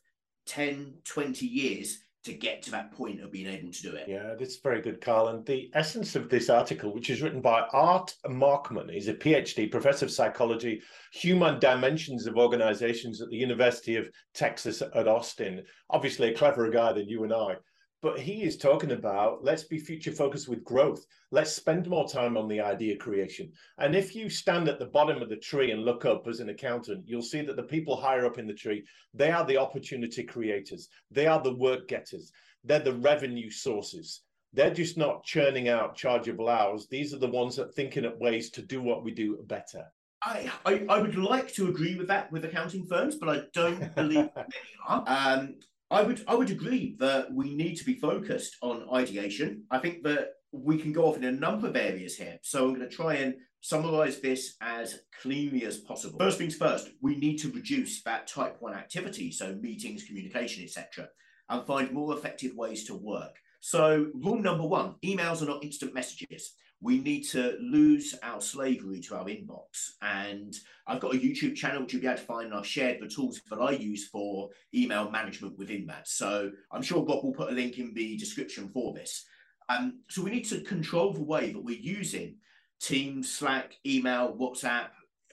10, 0.46 0.94
20 1.04 1.46
years 1.46 1.98
to 2.24 2.32
get 2.32 2.62
to 2.62 2.70
that 2.70 2.90
point 2.92 3.20
of 3.20 3.30
being 3.30 3.46
able 3.46 3.70
to 3.70 3.82
do 3.82 3.94
it. 3.94 4.08
Yeah, 4.08 4.34
that's 4.38 4.56
very 4.56 4.80
good, 4.80 5.00
Carl. 5.00 5.28
And 5.28 5.44
the 5.44 5.70
essence 5.74 6.16
of 6.16 6.30
this 6.30 6.48
article, 6.48 6.92
which 6.94 7.10
is 7.10 7.20
written 7.20 7.42
by 7.42 7.60
Art 7.72 8.14
Markman, 8.26 8.90
he's 8.90 9.08
a 9.08 9.14
PhD, 9.14 9.70
professor 9.70 10.06
of 10.06 10.10
psychology, 10.10 10.80
human 11.12 11.60
dimensions 11.60 12.26
of 12.26 12.36
organizations 12.36 13.20
at 13.20 13.28
the 13.28 13.36
University 13.36 13.96
of 13.96 14.08
Texas 14.32 14.82
at 14.82 15.08
Austin. 15.08 15.64
Obviously, 15.90 16.28
a 16.30 16.34
cleverer 16.34 16.70
guy 16.70 16.92
than 16.92 17.08
you 17.08 17.24
and 17.24 17.32
I 17.32 17.56
but 18.04 18.20
he 18.20 18.42
is 18.42 18.58
talking 18.58 18.92
about 18.92 19.42
let's 19.42 19.64
be 19.64 19.78
future 19.78 20.12
focused 20.12 20.46
with 20.46 20.62
growth. 20.62 21.06
Let's 21.30 21.50
spend 21.50 21.88
more 21.88 22.06
time 22.06 22.36
on 22.36 22.48
the 22.48 22.60
idea 22.60 22.98
creation. 22.98 23.50
And 23.78 23.96
if 23.96 24.14
you 24.14 24.28
stand 24.28 24.68
at 24.68 24.78
the 24.78 24.84
bottom 24.84 25.22
of 25.22 25.30
the 25.30 25.36
tree 25.36 25.70
and 25.70 25.86
look 25.86 26.04
up 26.04 26.28
as 26.28 26.40
an 26.40 26.50
accountant 26.50 27.04
you'll 27.06 27.22
see 27.22 27.40
that 27.40 27.56
the 27.56 27.62
people 27.62 27.96
higher 27.96 28.26
up 28.26 28.36
in 28.36 28.46
the 28.46 28.52
tree 28.52 28.84
they 29.14 29.30
are 29.30 29.46
the 29.46 29.56
opportunity 29.56 30.22
creators. 30.22 30.90
They 31.10 31.26
are 31.26 31.42
the 31.42 31.54
work 31.54 31.88
getters. 31.88 32.30
They're 32.62 32.78
the 32.78 32.92
revenue 32.92 33.50
sources. 33.50 34.20
They're 34.52 34.74
just 34.74 34.98
not 34.98 35.24
churning 35.24 35.70
out 35.70 35.96
chargeable 35.96 36.50
hours. 36.50 36.86
These 36.86 37.14
are 37.14 37.18
the 37.18 37.36
ones 37.40 37.56
that 37.56 37.68
are 37.68 37.72
thinking 37.72 38.04
of 38.04 38.18
ways 38.18 38.50
to 38.50 38.62
do 38.62 38.82
what 38.82 39.02
we 39.02 39.12
do 39.12 39.38
better. 39.46 39.86
I, 40.22 40.50
I, 40.66 40.84
I 40.90 41.00
would 41.00 41.16
like 41.16 41.52
to 41.54 41.68
agree 41.68 41.96
with 41.96 42.08
that 42.08 42.30
with 42.30 42.44
accounting 42.44 42.86
firms, 42.86 43.16
but 43.16 43.30
I 43.30 43.42
don't 43.54 43.94
believe 43.94 44.28
many 44.36 44.50
are. 44.86 45.04
Um, 45.06 45.56
I 45.90 46.02
would 46.02 46.24
I 46.26 46.34
would 46.34 46.50
agree 46.50 46.96
that 46.98 47.32
we 47.32 47.54
need 47.54 47.76
to 47.76 47.84
be 47.84 47.94
focused 47.94 48.56
on 48.62 48.88
ideation. 48.92 49.64
I 49.70 49.78
think 49.78 50.02
that 50.04 50.30
we 50.52 50.78
can 50.78 50.92
go 50.92 51.06
off 51.06 51.16
in 51.16 51.24
a 51.24 51.32
number 51.32 51.68
of 51.68 51.76
areas 51.76 52.16
here. 52.16 52.38
So 52.42 52.64
I'm 52.64 52.74
going 52.74 52.88
to 52.88 52.94
try 52.94 53.14
and 53.14 53.34
summarize 53.60 54.20
this 54.20 54.56
as 54.60 55.00
cleanly 55.20 55.64
as 55.64 55.78
possible. 55.78 56.18
First 56.18 56.38
things 56.38 56.54
first, 56.54 56.90
we 57.00 57.16
need 57.16 57.38
to 57.38 57.50
reduce 57.50 58.02
that 58.02 58.26
type 58.26 58.56
one 58.60 58.74
activity, 58.74 59.32
so 59.32 59.54
meetings, 59.54 60.04
communication, 60.04 60.62
etc., 60.62 61.08
and 61.48 61.66
find 61.66 61.90
more 61.90 62.16
effective 62.16 62.54
ways 62.54 62.84
to 62.84 62.94
work. 62.94 63.34
So 63.60 64.08
rule 64.14 64.40
number 64.40 64.66
one, 64.66 64.96
emails 65.02 65.42
are 65.42 65.46
not 65.46 65.64
instant 65.64 65.94
messages 65.94 66.52
we 66.84 67.00
need 67.00 67.22
to 67.22 67.56
lose 67.62 68.14
our 68.22 68.42
slavery 68.42 69.00
to 69.00 69.16
our 69.16 69.24
inbox. 69.24 69.92
And 70.02 70.54
I've 70.86 71.00
got 71.00 71.14
a 71.14 71.18
YouTube 71.18 71.56
channel 71.56 71.80
which 71.80 71.94
you'll 71.94 72.02
be 72.02 72.08
able 72.08 72.18
to 72.18 72.24
find, 72.24 72.46
and 72.48 72.54
I've 72.54 72.66
shared 72.66 73.00
the 73.00 73.08
tools 73.08 73.40
that 73.48 73.58
I 73.58 73.70
use 73.70 74.08
for 74.08 74.50
email 74.74 75.10
management 75.10 75.56
within 75.58 75.86
that. 75.86 76.06
So 76.06 76.50
I'm 76.70 76.82
sure 76.82 77.02
Rob 77.02 77.24
will 77.24 77.32
put 77.32 77.50
a 77.50 77.54
link 77.54 77.78
in 77.78 77.94
the 77.94 78.18
description 78.18 78.68
for 78.68 78.92
this. 78.92 79.24
Um, 79.70 80.00
so 80.10 80.22
we 80.22 80.30
need 80.30 80.44
to 80.50 80.60
control 80.60 81.14
the 81.14 81.24
way 81.24 81.52
that 81.52 81.64
we're 81.64 81.78
using 81.78 82.36
Teams, 82.82 83.32
Slack, 83.32 83.72
email, 83.86 84.36
WhatsApp, 84.38 84.88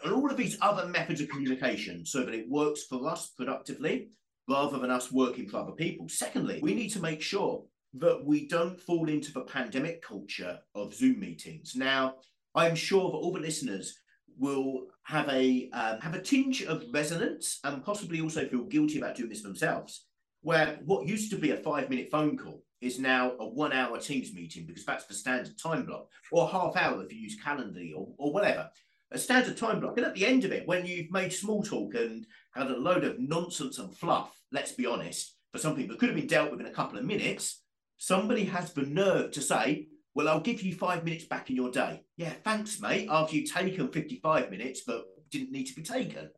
and 0.06 0.14
all 0.14 0.32
of 0.32 0.38
these 0.38 0.58
other 0.62 0.88
methods 0.88 1.20
of 1.20 1.28
communication 1.28 2.06
so 2.06 2.24
that 2.24 2.34
it 2.34 2.50
works 2.50 2.86
for 2.86 3.06
us 3.10 3.34
productively 3.38 4.08
rather 4.48 4.80
than 4.80 4.90
us 4.90 5.12
working 5.12 5.50
for 5.50 5.58
other 5.58 5.74
people. 5.74 6.08
Secondly, 6.08 6.62
we 6.64 6.74
need 6.74 6.90
to 6.90 7.02
make 7.02 7.22
sure 7.22 7.66
that 7.94 8.24
we 8.26 8.48
don't 8.48 8.80
fall 8.80 9.10
into 9.10 9.32
the 9.34 9.42
pandemic 9.42 10.02
culture 10.02 10.60
of 10.76 10.94
Zoom 10.94 11.20
meetings. 11.20 11.76
Now, 11.76 12.16
I'm 12.56 12.76
sure 12.76 13.12
that 13.12 13.18
all 13.18 13.34
the 13.34 13.40
listeners 13.40 13.98
will 14.38 14.88
have 15.04 15.28
a 15.30 15.70
um, 15.74 16.00
have 16.00 16.14
a 16.14 16.22
tinge 16.22 16.64
of 16.64 16.86
resonance 16.94 17.60
and 17.64 17.84
possibly 17.84 18.22
also 18.22 18.48
feel 18.48 18.64
guilty 18.64 18.98
about 18.98 19.16
doing 19.16 19.30
this 19.30 19.44
themselves. 19.44 20.06
Where 20.42 20.80
what 20.86 21.08
used 21.08 21.32
to 21.32 21.38
be 21.38 21.52
a 21.52 21.58
five 21.58 21.90
minute 21.90 22.10
phone 22.12 22.38
call 22.38 22.64
is 22.82 22.98
now 23.00 23.34
a 23.40 23.48
one 23.48 23.74
hour 23.74 24.00
Teams 24.00 24.34
meeting 24.34 24.66
because 24.66 24.86
that's 24.86 25.06
the 25.06 25.14
standard 25.14 25.58
time 25.62 25.86
block, 25.86 26.08
or 26.32 26.48
half 26.48 26.76
hour 26.76 27.04
if 27.04 27.14
you 27.14 27.20
use 27.20 27.38
Calendly 27.40 27.94
or, 27.96 28.08
or 28.18 28.34
whatever. 28.34 28.70
A 29.12 29.20
standard 29.20 29.58
time 29.58 29.82
block. 29.82 29.98
And 29.98 30.06
at 30.06 30.16
the 30.16 30.26
end 30.26 30.46
of 30.46 30.54
it, 30.54 30.66
when 30.68 30.86
you've 30.86 31.12
made 31.12 31.34
small 31.34 31.62
talk 31.62 31.96
and 31.96 32.26
had 32.56 32.72
a 32.72 32.78
load 32.78 33.04
of 33.04 33.20
nonsense 33.20 33.78
and 33.78 33.96
fluff, 33.96 34.32
let's 34.54 34.72
be 34.72 34.86
honest, 34.86 35.36
for 35.52 35.60
something 35.60 35.88
that 35.88 36.00
could 36.00 36.10
have 36.10 36.16
been 36.16 36.28
dealt 36.28 36.50
with 36.50 36.62
in 36.62 36.68
a 36.68 36.72
couple 36.72 36.98
of 36.98 37.04
minutes, 37.04 37.62
somebody 38.02 38.46
has 38.46 38.74
the 38.74 38.82
nerve 38.82 39.30
to 39.30 39.40
say, 39.42 39.88
well, 40.16 40.28
I'll 40.28 40.40
give 40.40 40.64
you 40.64 40.74
five 40.74 41.06
minutes 41.06 41.26
back 41.26 41.52
in 41.52 41.56
your 41.56 41.70
day. 41.70 42.04
Yeah, 42.18 42.34
thanks, 42.44 42.82
mate. 42.82 43.08
After 43.12 43.36
you've 43.36 43.54
taken 43.54 43.90
55 43.90 44.50
minutes, 44.50 44.82
but 44.88 45.06
didn't 45.30 45.52
need 45.52 45.66
to 45.66 45.76
be 45.76 45.84
taken. 45.84 46.32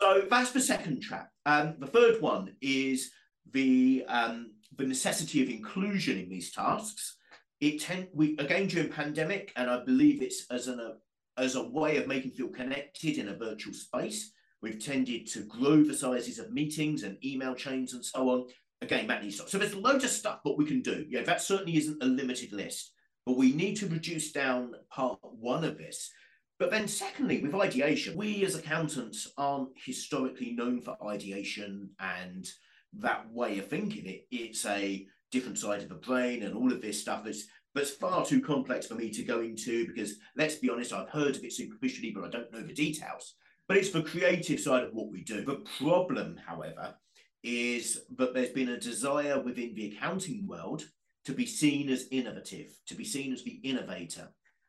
So 0.00 0.22
that's 0.30 0.52
the 0.52 0.60
second 0.60 1.02
trap. 1.02 1.28
Um, 1.44 1.74
the 1.80 1.88
third 1.88 2.22
one 2.22 2.54
is 2.62 3.10
the 3.50 4.04
um, 4.06 4.52
the 4.76 4.86
necessity 4.86 5.42
of 5.42 5.48
inclusion 5.48 6.18
in 6.18 6.28
these 6.28 6.52
tasks. 6.52 7.16
It 7.60 7.80
tend 7.80 8.06
we 8.14 8.36
again 8.38 8.68
during 8.68 8.88
pandemic, 8.88 9.52
and 9.56 9.68
I 9.68 9.84
believe 9.84 10.22
it's 10.22 10.46
as 10.52 10.68
an 10.68 10.78
a, 10.78 11.42
as 11.42 11.56
a 11.56 11.68
way 11.68 11.96
of 11.96 12.06
making 12.06 12.30
feel 12.30 12.48
connected 12.48 13.18
in 13.18 13.28
a 13.28 13.36
virtual 13.36 13.74
space. 13.74 14.32
We've 14.62 14.82
tended 14.82 15.26
to 15.32 15.40
grow 15.40 15.82
the 15.82 15.94
sizes 15.94 16.38
of 16.38 16.52
meetings 16.52 17.02
and 17.02 17.18
email 17.24 17.56
chains 17.56 17.92
and 17.92 18.04
so 18.04 18.30
on 18.30 18.46
again, 18.82 19.06
that 19.08 19.22
needs 19.22 19.38
to 19.38 19.48
So 19.48 19.58
there's 19.58 19.74
loads 19.74 20.04
of 20.04 20.10
stuff 20.10 20.40
that 20.44 20.56
we 20.56 20.64
can 20.64 20.82
do. 20.82 21.04
Yeah, 21.08 21.22
that 21.22 21.42
certainly 21.42 21.76
isn't 21.76 22.02
a 22.02 22.06
limited 22.06 22.52
list, 22.52 22.92
but 23.26 23.36
we 23.36 23.52
need 23.52 23.76
to 23.76 23.88
reduce 23.88 24.32
down 24.32 24.74
part 24.90 25.18
one 25.22 25.64
of 25.64 25.78
this. 25.78 26.10
But 26.58 26.70
then, 26.70 26.88
secondly, 26.88 27.40
with 27.40 27.54
ideation, 27.54 28.16
we 28.16 28.44
as 28.44 28.56
accountants 28.56 29.30
aren't 29.36 29.68
historically 29.76 30.52
known 30.52 30.80
for 30.80 30.96
ideation 31.06 31.90
and 32.00 32.48
that 32.94 33.30
way 33.30 33.58
of 33.58 33.68
thinking. 33.68 34.06
It 34.06 34.26
it's 34.30 34.66
a 34.66 35.06
different 35.30 35.58
side 35.58 35.82
of 35.82 35.88
the 35.88 35.94
brain 35.94 36.42
and 36.42 36.54
all 36.54 36.72
of 36.72 36.80
this 36.80 37.00
stuff 37.00 37.22
that's 37.24 37.44
that's 37.74 37.90
far 37.90 38.24
too 38.24 38.40
complex 38.40 38.86
for 38.86 38.94
me 38.94 39.10
to 39.10 39.22
go 39.22 39.40
into 39.40 39.86
because 39.86 40.14
let's 40.36 40.56
be 40.56 40.70
honest, 40.70 40.92
I've 40.92 41.10
heard 41.10 41.36
of 41.36 41.44
it 41.44 41.52
superficially, 41.52 42.10
but 42.10 42.24
I 42.24 42.30
don't 42.30 42.52
know 42.52 42.62
the 42.62 42.72
details. 42.72 43.34
But 43.68 43.76
it's 43.76 43.90
the 43.90 44.02
creative 44.02 44.58
side 44.58 44.84
of 44.84 44.94
what 44.94 45.10
we 45.10 45.22
do. 45.22 45.44
The 45.44 45.62
problem, 45.78 46.40
however, 46.44 46.94
is 47.42 48.00
that 48.16 48.34
there's 48.34 48.50
been 48.50 48.70
a 48.70 48.80
desire 48.80 49.40
within 49.40 49.74
the 49.74 49.94
accounting 49.94 50.46
world 50.46 50.84
to 51.24 51.32
be 51.32 51.46
seen 51.46 51.88
as 51.90 52.06
innovative, 52.10 52.72
to 52.86 52.94
be 52.94 53.04
seen 53.04 53.32
as 53.32 53.44
the 53.44 53.60
innovator. 53.62 54.28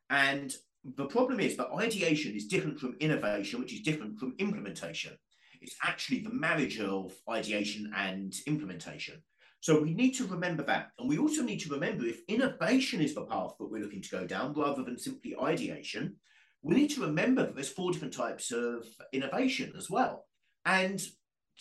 And 0.10 0.54
the 0.84 1.06
problem 1.06 1.40
is 1.40 1.58
that 1.58 1.72
ideation 1.74 2.36
is 2.36 2.48
different 2.48 2.80
from 2.80 2.96
innovation, 3.00 3.60
which 3.60 3.74
is 3.74 3.82
different 3.82 4.20
from 4.20 4.36
implementation. 4.40 5.18
It's 5.62 5.76
actually 5.84 6.22
the 6.22 6.34
marriage 6.34 6.80
of 6.80 7.14
ideation 7.30 7.92
and 7.96 8.34
implementation. 8.48 9.22
So 9.62 9.82
we 9.82 9.94
need 9.94 10.12
to 10.12 10.28
remember 10.28 10.64
that. 10.64 10.92
And 10.98 11.10
we 11.10 11.18
also 11.18 11.44
need 11.44 11.60
to 11.62 11.70
remember 11.70 12.06
if 12.06 12.22
innovation 12.30 13.02
is 13.02 13.14
the 13.14 13.26
path 13.26 13.56
that 13.60 13.70
we're 13.70 13.84
looking 13.84 14.02
to 14.02 14.10
go 14.10 14.26
down 14.26 14.54
rather 14.54 14.84
than 14.84 14.98
simply 14.98 15.36
ideation, 15.42 16.16
we 16.62 16.76
need 16.76 16.90
to 16.92 17.02
remember 17.02 17.44
that 17.44 17.56
there's 17.56 17.70
four 17.70 17.92
different 17.92 18.14
types 18.14 18.52
of 18.52 18.86
innovation 19.12 19.74
as 19.78 19.90
well. 19.90 20.26
And 20.66 21.02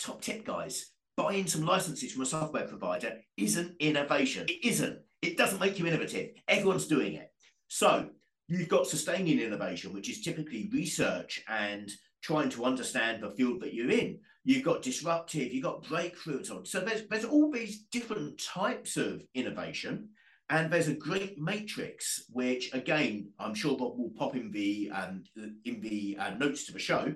top 0.00 0.22
tip, 0.22 0.44
guys, 0.44 0.92
buying 1.18 1.48
some 1.48 1.66
licenses 1.66 2.12
from 2.12 2.22
a 2.22 2.26
software 2.26 2.68
provider 2.68 3.18
isn't 3.36 3.74
innovation. 3.80 4.46
It 4.48 4.64
isn't. 4.64 5.00
It 5.20 5.36
doesn't 5.36 5.60
make 5.60 5.76
you 5.76 5.86
innovative. 5.86 6.30
Everyone's 6.46 6.86
doing 6.86 7.14
it. 7.14 7.32
So 7.66 8.10
you've 8.46 8.68
got 8.68 8.86
sustaining 8.86 9.40
innovation, 9.40 9.92
which 9.92 10.08
is 10.08 10.20
typically 10.20 10.70
research 10.72 11.42
and 11.48 11.90
trying 12.22 12.50
to 12.50 12.64
understand 12.64 13.20
the 13.20 13.32
field 13.32 13.60
that 13.62 13.74
you're 13.74 13.90
in. 13.90 14.20
You've 14.44 14.62
got 14.62 14.80
disruptive, 14.80 15.52
you've 15.52 15.64
got 15.64 15.88
breakthrough 15.88 16.36
and 16.36 16.46
so 16.46 16.58
on. 16.58 16.66
So 16.66 16.80
there's, 16.80 17.02
there's 17.10 17.24
all 17.24 17.50
these 17.50 17.82
different 17.90 18.40
types 18.40 18.96
of 18.96 19.22
innovation. 19.34 20.10
And 20.50 20.72
there's 20.72 20.88
a 20.88 20.94
great 20.94 21.36
matrix, 21.36 22.24
which 22.30 22.72
again, 22.72 23.30
I'm 23.40 23.54
sure 23.54 23.72
Rob 23.72 23.98
will 23.98 24.12
pop 24.16 24.34
in 24.34 24.50
the 24.50 24.90
um, 24.94 25.24
in 25.66 25.82
the 25.82 26.16
uh, 26.18 26.30
notes 26.30 26.64
to 26.66 26.72
the 26.72 26.78
show, 26.78 27.12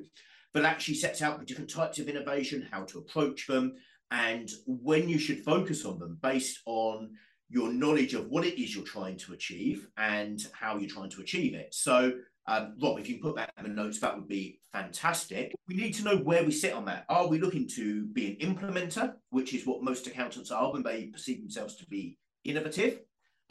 but 0.53 0.67
actually 0.67 0.97
sets 0.97 1.23
out 1.23 1.39
the 1.39 1.47
different 1.47 1.71
types 1.71 1.99
of 1.99 2.09
innovation, 2.09 2.69
how 2.71 2.85
to 2.85 2.99
approach 2.99 3.47
them, 3.47 3.75
and 4.13 4.51
when 4.67 5.09
you 5.09 5.19
should 5.19 5.43
focus 5.43 5.87
on 5.87 5.99
them 5.99 6.19
based 6.21 6.61
on 6.67 7.11
your 7.49 7.73
knowledge 7.73 8.13
of 8.13 8.29
what 8.29 8.45
it 8.45 8.61
is 8.63 8.75
you're 8.75 8.85
trying 8.85 9.17
to 9.17 9.33
achieve 9.33 9.89
and 9.97 10.47
how 10.53 10.77
you're 10.77 10.89
trying 10.89 11.11
to 11.11 11.23
achieve 11.23 11.55
it. 11.55 11.75
So, 11.75 12.13
um, 12.47 12.75
Rob, 12.81 12.99
if 12.99 13.09
you 13.09 13.15
can 13.15 13.23
put 13.23 13.37
that 13.37 13.53
in 13.57 13.65
the 13.65 13.71
notes, 13.71 14.01
that 14.01 14.15
would 14.15 14.29
be 14.29 14.61
fantastic. 14.73 15.55
We 15.67 15.77
need 15.77 15.93
to 15.95 16.05
know 16.05 16.17
where 16.17 16.45
we 16.45 16.53
sit 16.53 16.75
on 16.75 16.85
that. 16.87 17.07
Are 17.09 17.27
we 17.27 17.41
looking 17.41 17.67
to 17.77 18.05
be 18.07 18.39
an 18.41 18.55
implementer, 18.55 19.15
which 19.31 19.55
is 19.55 19.67
what 19.67 19.83
most 19.83 20.07
accountants 20.07 20.51
are 20.51 20.73
when 20.73 20.83
they 20.83 21.07
perceive 21.07 21.41
themselves 21.41 21.77
to 21.77 21.87
be 21.87 22.19
innovative? 22.45 23.01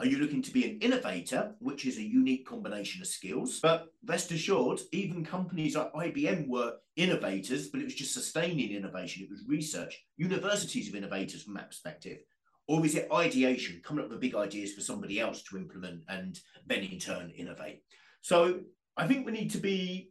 Are 0.02 0.06
you 0.06 0.18
looking 0.18 0.42
to 0.42 0.50
be 0.50 0.68
an 0.68 0.80
innovator, 0.80 1.54
which 1.60 1.86
is 1.86 1.96
a 1.96 2.02
unique 2.02 2.44
combination 2.44 3.00
of 3.00 3.06
skills? 3.06 3.60
But 3.62 3.86
rest 4.04 4.32
assured, 4.32 4.80
even 4.90 5.24
companies 5.24 5.76
like 5.76 5.92
IBM 5.92 6.48
were 6.48 6.74
innovators, 6.96 7.68
but 7.68 7.80
it 7.80 7.84
was 7.84 7.94
just 7.94 8.12
sustaining 8.12 8.72
innovation. 8.72 9.22
It 9.22 9.30
was 9.30 9.44
research. 9.46 10.04
Universities 10.16 10.88
of 10.88 10.96
innovators 10.96 11.44
from 11.44 11.54
that 11.54 11.68
perspective. 11.68 12.18
Or 12.66 12.84
is 12.84 12.96
it 12.96 13.12
ideation, 13.12 13.80
coming 13.84 14.04
up 14.04 14.10
with 14.10 14.18
big 14.18 14.34
ideas 14.34 14.72
for 14.72 14.80
somebody 14.80 15.20
else 15.20 15.44
to 15.44 15.56
implement 15.56 16.02
and 16.08 16.36
then 16.66 16.80
in 16.80 16.98
turn 16.98 17.30
innovate? 17.30 17.84
So 18.22 18.58
I 18.96 19.06
think 19.06 19.24
we 19.24 19.30
need 19.30 19.52
to 19.52 19.58
be 19.58 20.10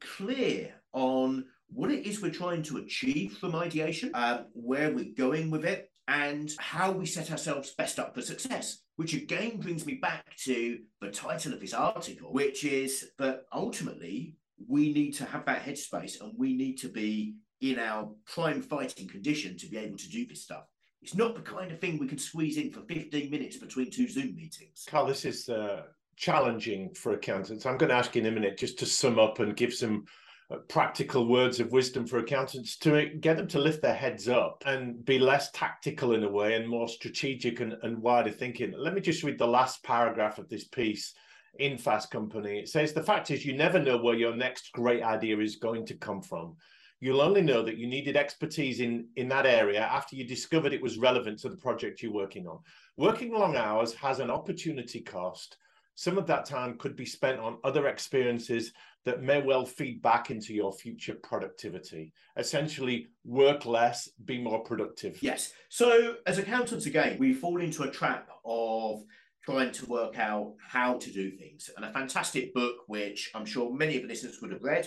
clear 0.00 0.74
on 0.92 1.44
what 1.68 1.92
it 1.92 2.08
is 2.08 2.20
we're 2.20 2.32
trying 2.32 2.64
to 2.64 2.78
achieve 2.78 3.36
from 3.38 3.54
ideation, 3.54 4.10
uh, 4.14 4.42
where 4.52 4.92
we're 4.92 5.14
going 5.16 5.48
with 5.48 5.64
it, 5.64 5.92
and 6.08 6.50
how 6.58 6.90
we 6.90 7.06
set 7.06 7.30
ourselves 7.30 7.72
best 7.78 8.00
up 8.00 8.16
for 8.16 8.22
success. 8.22 8.80
Which 8.98 9.14
again 9.14 9.58
brings 9.58 9.86
me 9.86 9.94
back 9.94 10.36
to 10.38 10.80
the 11.00 11.12
title 11.12 11.52
of 11.52 11.60
this 11.60 11.72
article, 11.72 12.32
which 12.32 12.64
is 12.64 13.12
that 13.20 13.44
ultimately 13.52 14.34
we 14.66 14.92
need 14.92 15.12
to 15.12 15.24
have 15.24 15.46
that 15.46 15.64
headspace 15.64 16.20
and 16.20 16.32
we 16.36 16.52
need 16.56 16.78
to 16.78 16.88
be 16.88 17.36
in 17.60 17.78
our 17.78 18.10
prime 18.26 18.60
fighting 18.60 19.06
condition 19.06 19.56
to 19.58 19.68
be 19.68 19.76
able 19.76 19.96
to 19.98 20.08
do 20.08 20.26
this 20.26 20.42
stuff. 20.42 20.64
It's 21.00 21.14
not 21.14 21.36
the 21.36 21.42
kind 21.42 21.70
of 21.70 21.80
thing 21.80 22.00
we 22.00 22.08
can 22.08 22.18
squeeze 22.18 22.56
in 22.56 22.72
for 22.72 22.80
15 22.88 23.30
minutes 23.30 23.56
between 23.58 23.88
two 23.88 24.08
Zoom 24.08 24.34
meetings. 24.34 24.84
Carl, 24.88 25.06
this 25.06 25.24
is 25.24 25.48
uh, 25.48 25.82
challenging 26.16 26.92
for 26.92 27.12
accountants. 27.12 27.66
I'm 27.66 27.78
going 27.78 27.90
to 27.90 27.94
ask 27.94 28.16
you 28.16 28.22
in 28.22 28.26
a 28.26 28.32
minute 28.32 28.58
just 28.58 28.80
to 28.80 28.86
sum 28.86 29.20
up 29.20 29.38
and 29.38 29.54
give 29.54 29.72
some 29.72 30.06
Uh, 30.50 30.56
practical 30.68 31.28
words 31.28 31.60
of 31.60 31.72
wisdom 31.72 32.06
for 32.06 32.20
accountants 32.20 32.78
to 32.78 33.10
get 33.20 33.36
them 33.36 33.46
to 33.46 33.58
lift 33.58 33.82
their 33.82 33.94
heads 33.94 34.28
up 34.28 34.62
and 34.64 35.04
be 35.04 35.18
less 35.18 35.50
tactical 35.50 36.14
in 36.14 36.24
a 36.24 36.30
way 36.30 36.54
and 36.54 36.66
more 36.66 36.88
strategic 36.88 37.60
and, 37.60 37.74
and 37.82 37.98
wider 37.98 38.30
thinking. 38.30 38.72
Let 38.72 38.94
me 38.94 39.02
just 39.02 39.22
read 39.22 39.36
the 39.36 39.46
last 39.46 39.82
paragraph 39.82 40.38
of 40.38 40.48
this 40.48 40.64
piece 40.64 41.12
in 41.58 41.76
Fast 41.76 42.10
Company. 42.10 42.58
It 42.60 42.70
says, 42.70 42.94
The 42.94 43.02
fact 43.02 43.30
is, 43.30 43.44
you 43.44 43.54
never 43.54 43.78
know 43.78 43.98
where 43.98 44.14
your 44.14 44.34
next 44.34 44.72
great 44.72 45.02
idea 45.02 45.38
is 45.38 45.56
going 45.56 45.84
to 45.84 45.94
come 45.94 46.22
from. 46.22 46.56
You'll 46.98 47.20
only 47.20 47.42
know 47.42 47.62
that 47.62 47.76
you 47.76 47.86
needed 47.86 48.16
expertise 48.16 48.80
in, 48.80 49.06
in 49.16 49.28
that 49.28 49.44
area 49.44 49.82
after 49.82 50.16
you 50.16 50.24
discovered 50.24 50.72
it 50.72 50.82
was 50.82 50.96
relevant 50.96 51.40
to 51.40 51.50
the 51.50 51.58
project 51.58 52.02
you're 52.02 52.10
working 52.10 52.46
on. 52.46 52.60
Working 52.96 53.34
long 53.34 53.56
hours 53.56 53.92
has 53.96 54.18
an 54.18 54.30
opportunity 54.30 55.02
cost 55.02 55.58
some 55.98 56.16
of 56.16 56.28
that 56.28 56.46
time 56.46 56.78
could 56.78 56.94
be 56.94 57.04
spent 57.04 57.40
on 57.40 57.58
other 57.64 57.88
experiences 57.88 58.72
that 59.04 59.20
may 59.20 59.42
well 59.42 59.66
feed 59.66 60.00
back 60.00 60.30
into 60.30 60.54
your 60.54 60.72
future 60.72 61.16
productivity. 61.24 62.12
Essentially, 62.36 63.08
work 63.24 63.66
less, 63.66 64.08
be 64.24 64.40
more 64.40 64.60
productive. 64.60 65.20
Yes. 65.20 65.52
So, 65.70 66.14
as 66.24 66.38
accountants, 66.38 66.86
again, 66.86 67.18
we 67.18 67.34
fall 67.34 67.60
into 67.60 67.82
a 67.82 67.90
trap 67.90 68.28
of 68.44 69.02
trying 69.44 69.72
to 69.72 69.86
work 69.86 70.20
out 70.20 70.54
how 70.64 70.98
to 70.98 71.10
do 71.10 71.32
things. 71.32 71.68
And 71.76 71.84
a 71.84 71.92
fantastic 71.92 72.54
book, 72.54 72.76
which 72.86 73.32
I'm 73.34 73.44
sure 73.44 73.74
many 73.74 73.96
of 73.96 74.02
the 74.02 74.08
listeners 74.08 74.38
would 74.40 74.52
have 74.52 74.62
read. 74.62 74.86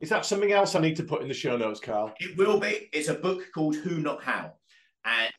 Is 0.00 0.08
that 0.08 0.26
something 0.26 0.50
else 0.50 0.74
I 0.74 0.80
need 0.80 0.96
to 0.96 1.04
put 1.04 1.22
in 1.22 1.28
the 1.28 1.34
show 1.34 1.56
notes, 1.56 1.78
Carl? 1.78 2.12
It 2.18 2.36
will 2.36 2.58
be. 2.58 2.88
It's 2.92 3.08
a 3.08 3.14
book 3.14 3.44
called 3.54 3.76
Who 3.76 3.98
Not 3.98 4.24
How. 4.24 4.54
And 5.04 5.32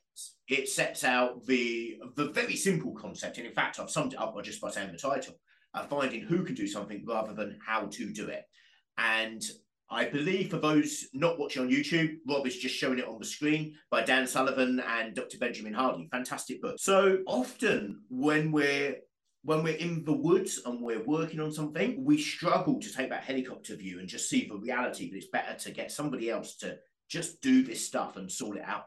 it 0.50 0.68
sets 0.68 1.04
out 1.04 1.46
the 1.46 1.98
the 2.16 2.30
very 2.30 2.56
simple 2.56 2.94
concept. 2.94 3.38
And 3.38 3.48
in 3.48 3.54
fact, 3.54 3.80
I've 3.80 3.92
summed 3.92 4.14
it 4.14 4.20
up 4.20 4.36
by 4.36 4.42
just 4.42 4.60
by 4.60 4.72
saying 4.72 4.92
the 4.92 4.98
title, 4.98 5.36
uh, 5.74 5.86
finding 5.86 6.22
who 6.22 6.44
can 6.44 6.56
do 6.56 6.68
something 6.68 7.06
rather 7.08 7.34
than 7.34 7.60
how 7.66 7.86
to 7.86 8.12
do 8.12 8.28
it. 8.28 8.44
And 8.98 9.42
I 9.92 10.06
believe 10.06 10.50
for 10.50 10.58
those 10.58 11.08
not 11.14 11.40
watching 11.40 11.64
on 11.64 11.70
YouTube, 11.70 12.18
Rob 12.28 12.46
is 12.46 12.58
just 12.58 12.76
showing 12.76 13.00
it 13.00 13.08
on 13.08 13.20
the 13.20 13.26
screen 13.26 13.76
by 13.90 14.04
Dan 14.04 14.28
Sullivan 14.28 14.80
and 14.80 15.16
Dr. 15.16 15.38
Benjamin 15.38 15.74
Hardy. 15.74 16.08
Fantastic 16.12 16.62
book. 16.62 16.76
So 16.80 17.20
often 17.26 18.02
when 18.10 18.52
we're 18.52 18.98
when 19.44 19.64
we're 19.64 19.78
in 19.78 20.04
the 20.04 20.14
woods 20.14 20.62
and 20.66 20.82
we're 20.82 21.04
working 21.04 21.40
on 21.40 21.52
something, 21.52 22.04
we 22.04 22.18
struggle 22.18 22.80
to 22.80 22.94
take 22.94 23.10
that 23.10 23.24
helicopter 23.24 23.76
view 23.76 24.00
and 24.00 24.08
just 24.08 24.30
see 24.30 24.48
the 24.48 24.58
reality. 24.58 25.10
But 25.10 25.18
it's 25.18 25.28
better 25.28 25.56
to 25.60 25.72
get 25.72 25.92
somebody 25.92 26.30
else 26.30 26.56
to 26.58 26.78
just 27.08 27.42
do 27.42 27.64
this 27.64 27.86
stuff 27.86 28.18
and 28.18 28.32
sort 28.32 28.58
it 28.58 28.66
out. 28.66 28.86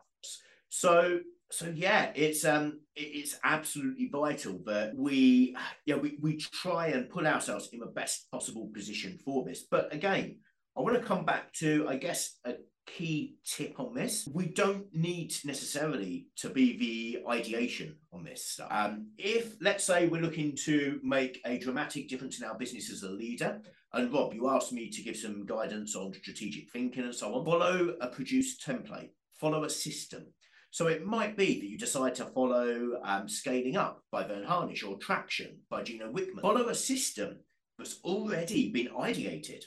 So 0.69 1.21
so 1.53 1.71
yeah, 1.75 2.13
it's 2.15 2.45
um 2.45 2.81
it's 2.97 3.39
absolutely 3.45 4.09
vital 4.11 4.61
that 4.65 4.97
we 4.97 5.55
yeah 5.85 5.97
we, 5.97 6.17
we 6.21 6.37
try 6.39 6.89
and 6.89 7.11
put 7.11 7.27
ourselves 7.27 7.69
in 7.73 7.81
the 7.81 7.87
best 7.87 8.31
possible 8.31 8.71
position 8.75 9.19
for 9.25 9.45
this. 9.45 9.65
But 9.71 9.93
again, 9.95 10.39
I 10.77 10.81
want 10.81 10.97
to 10.97 11.07
come 11.07 11.25
back 11.25 11.53
to 11.55 11.87
I 11.89 11.97
guess 11.97 12.39
a 12.45 12.55
key 12.87 13.37
tip 13.45 13.79
on 13.79 13.95
this. 13.95 14.29
We 14.33 14.47
don't 14.47 14.87
need 14.95 15.35
necessarily 15.45 16.27
to 16.37 16.49
be 16.49 16.79
the 16.79 17.31
ideation 17.31 17.97
on 18.13 18.25
this 18.25 18.47
stuff. 18.47 18.69
Um, 18.71 19.09
if 19.19 19.55
let's 19.61 19.85
say 19.85 20.09
we're 20.09 20.23
looking 20.23 20.57
to 20.65 21.01
make 21.03 21.41
a 21.45 21.59
dramatic 21.59 22.09
difference 22.09 22.41
in 22.41 22.47
our 22.49 22.57
business 22.57 22.91
as 22.91 23.03
a 23.03 23.11
leader, 23.11 23.61
and 23.93 24.13
Rob, 24.13 24.33
you 24.33 24.49
asked 24.49 24.73
me 24.73 24.89
to 24.89 25.03
give 25.03 25.17
some 25.17 25.45
guidance 25.45 25.95
on 25.95 26.15
strategic 26.15 26.71
thinking 26.71 27.05
and 27.05 27.15
so 27.15 27.35
on, 27.35 27.45
follow 27.45 27.95
a 28.01 28.07
produced 28.07 28.67
template, 28.67 29.11
follow 29.39 29.65
a 29.65 29.71
system. 29.71 30.25
So 30.73 30.87
it 30.87 31.05
might 31.05 31.37
be 31.37 31.61
that 31.61 31.69
you 31.69 31.77
decide 31.77 32.15
to 32.15 32.25
follow 32.25 32.99
um, 33.05 33.29
Scaling 33.29 33.77
Up 33.77 34.03
by 34.11 34.27
Verne 34.27 34.45
Harnish 34.45 34.83
or 34.83 34.97
Traction 34.97 35.59
by 35.69 35.83
Gino 35.83 36.11
Wickman. 36.11 36.41
Follow 36.41 36.71
a 36.71 36.75
system 36.75 37.41
that's 37.79 38.01
already 38.03 38.71
been 38.71 38.89
ideated, 38.89 39.65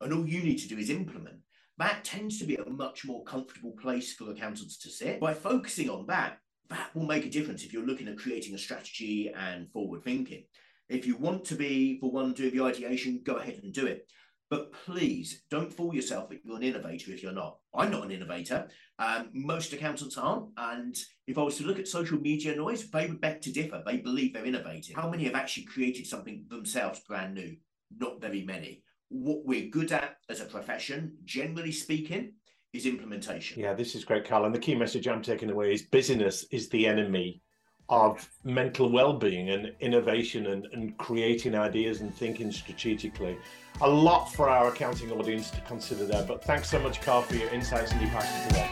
and 0.00 0.14
all 0.14 0.26
you 0.26 0.42
need 0.42 0.56
to 0.60 0.68
do 0.68 0.78
is 0.78 0.88
implement. 0.88 1.40
That 1.76 2.04
tends 2.04 2.38
to 2.38 2.46
be 2.46 2.56
a 2.56 2.70
much 2.70 3.04
more 3.04 3.22
comfortable 3.24 3.72
place 3.72 4.14
for 4.14 4.30
accountants 4.30 4.78
to 4.78 4.88
sit. 4.88 5.20
By 5.20 5.34
focusing 5.34 5.90
on 5.90 6.06
that, 6.06 6.38
that 6.70 6.88
will 6.94 7.04
make 7.04 7.26
a 7.26 7.30
difference 7.30 7.62
if 7.62 7.74
you're 7.74 7.84
looking 7.84 8.08
at 8.08 8.16
creating 8.16 8.54
a 8.54 8.58
strategy 8.58 9.30
and 9.36 9.70
forward 9.72 10.04
thinking. 10.04 10.44
If 10.88 11.06
you 11.06 11.18
want 11.18 11.44
to 11.46 11.54
be 11.54 11.98
the 12.00 12.08
one 12.08 12.32
doing 12.32 12.56
the 12.56 12.64
ideation, 12.64 13.20
go 13.22 13.34
ahead 13.34 13.60
and 13.62 13.74
do 13.74 13.84
it. 13.84 14.10
But 14.48 14.72
please 14.72 15.42
don't 15.50 15.72
fool 15.72 15.94
yourself 15.94 16.28
that 16.28 16.40
you're 16.44 16.56
an 16.56 16.62
innovator 16.62 17.10
if 17.10 17.22
you're 17.22 17.32
not. 17.32 17.58
I'm 17.74 17.90
not 17.90 18.04
an 18.04 18.12
innovator. 18.12 18.68
Um, 18.98 19.30
most 19.32 19.72
accountants 19.72 20.16
aren't. 20.16 20.50
And 20.56 20.96
if 21.26 21.36
I 21.36 21.42
was 21.42 21.56
to 21.58 21.64
look 21.64 21.80
at 21.80 21.88
social 21.88 22.20
media 22.20 22.54
noise, 22.54 22.88
they 22.88 23.06
would 23.06 23.20
beg 23.20 23.40
to 23.42 23.52
differ. 23.52 23.82
They 23.84 23.96
believe 23.96 24.32
they're 24.32 24.44
innovative. 24.44 24.94
How 24.94 25.10
many 25.10 25.24
have 25.24 25.34
actually 25.34 25.64
created 25.64 26.06
something 26.06 26.44
themselves 26.48 27.00
brand 27.00 27.34
new? 27.34 27.56
Not 27.98 28.20
very 28.20 28.44
many. 28.44 28.84
What 29.08 29.44
we're 29.44 29.68
good 29.68 29.90
at 29.90 30.16
as 30.28 30.40
a 30.40 30.44
profession, 30.44 31.16
generally 31.24 31.72
speaking, 31.72 32.34
is 32.72 32.86
implementation. 32.86 33.60
Yeah, 33.60 33.74
this 33.74 33.94
is 33.96 34.04
great, 34.04 34.28
Carl. 34.28 34.44
And 34.44 34.54
the 34.54 34.60
key 34.60 34.74
message 34.76 35.08
I'm 35.08 35.22
taking 35.22 35.50
away 35.50 35.72
is 35.72 35.82
business 35.82 36.44
is 36.52 36.68
the 36.68 36.86
enemy 36.86 37.42
of 37.88 38.28
mental 38.44 38.90
well-being 38.90 39.50
and 39.50 39.72
innovation 39.80 40.46
and, 40.46 40.66
and 40.72 40.96
creating 40.98 41.54
ideas 41.54 42.00
and 42.00 42.14
thinking 42.14 42.50
strategically. 42.50 43.38
A 43.80 43.88
lot 43.88 44.26
for 44.26 44.48
our 44.48 44.68
accounting 44.68 45.12
audience 45.12 45.50
to 45.50 45.60
consider 45.62 46.04
there 46.04 46.24
but 46.24 46.42
thanks 46.44 46.68
so 46.68 46.80
much 46.80 47.00
carl 47.00 47.22
for 47.22 47.34
your 47.36 47.48
insights 47.50 47.92
and 47.92 48.00
your 48.00 48.10
passion 48.10 48.48
today. 48.48 48.68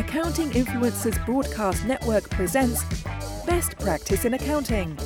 Accounting 0.00 0.50
influencers 0.50 1.24
broadcast 1.26 1.84
network 1.84 2.28
presents 2.30 2.84
best 3.44 3.78
practice 3.78 4.24
in 4.24 4.34
accounting 4.34 4.96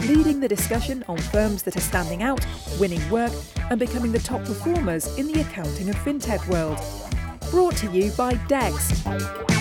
leading 0.00 0.38
the 0.38 0.46
discussion 0.48 1.02
on 1.08 1.18
firms 1.18 1.62
that 1.64 1.76
are 1.76 1.80
standing 1.80 2.22
out 2.22 2.46
winning 2.78 3.02
work 3.10 3.32
and 3.70 3.80
becoming 3.80 4.12
the 4.12 4.18
top 4.18 4.44
performers 4.44 5.16
in 5.18 5.26
the 5.26 5.40
accounting 5.40 5.88
and 5.88 5.96
fintech 5.96 6.46
world 6.48 6.78
brought 7.50 7.76
to 7.76 7.90
you 7.90 8.10
by 8.12 8.34
Dext. 8.48 9.55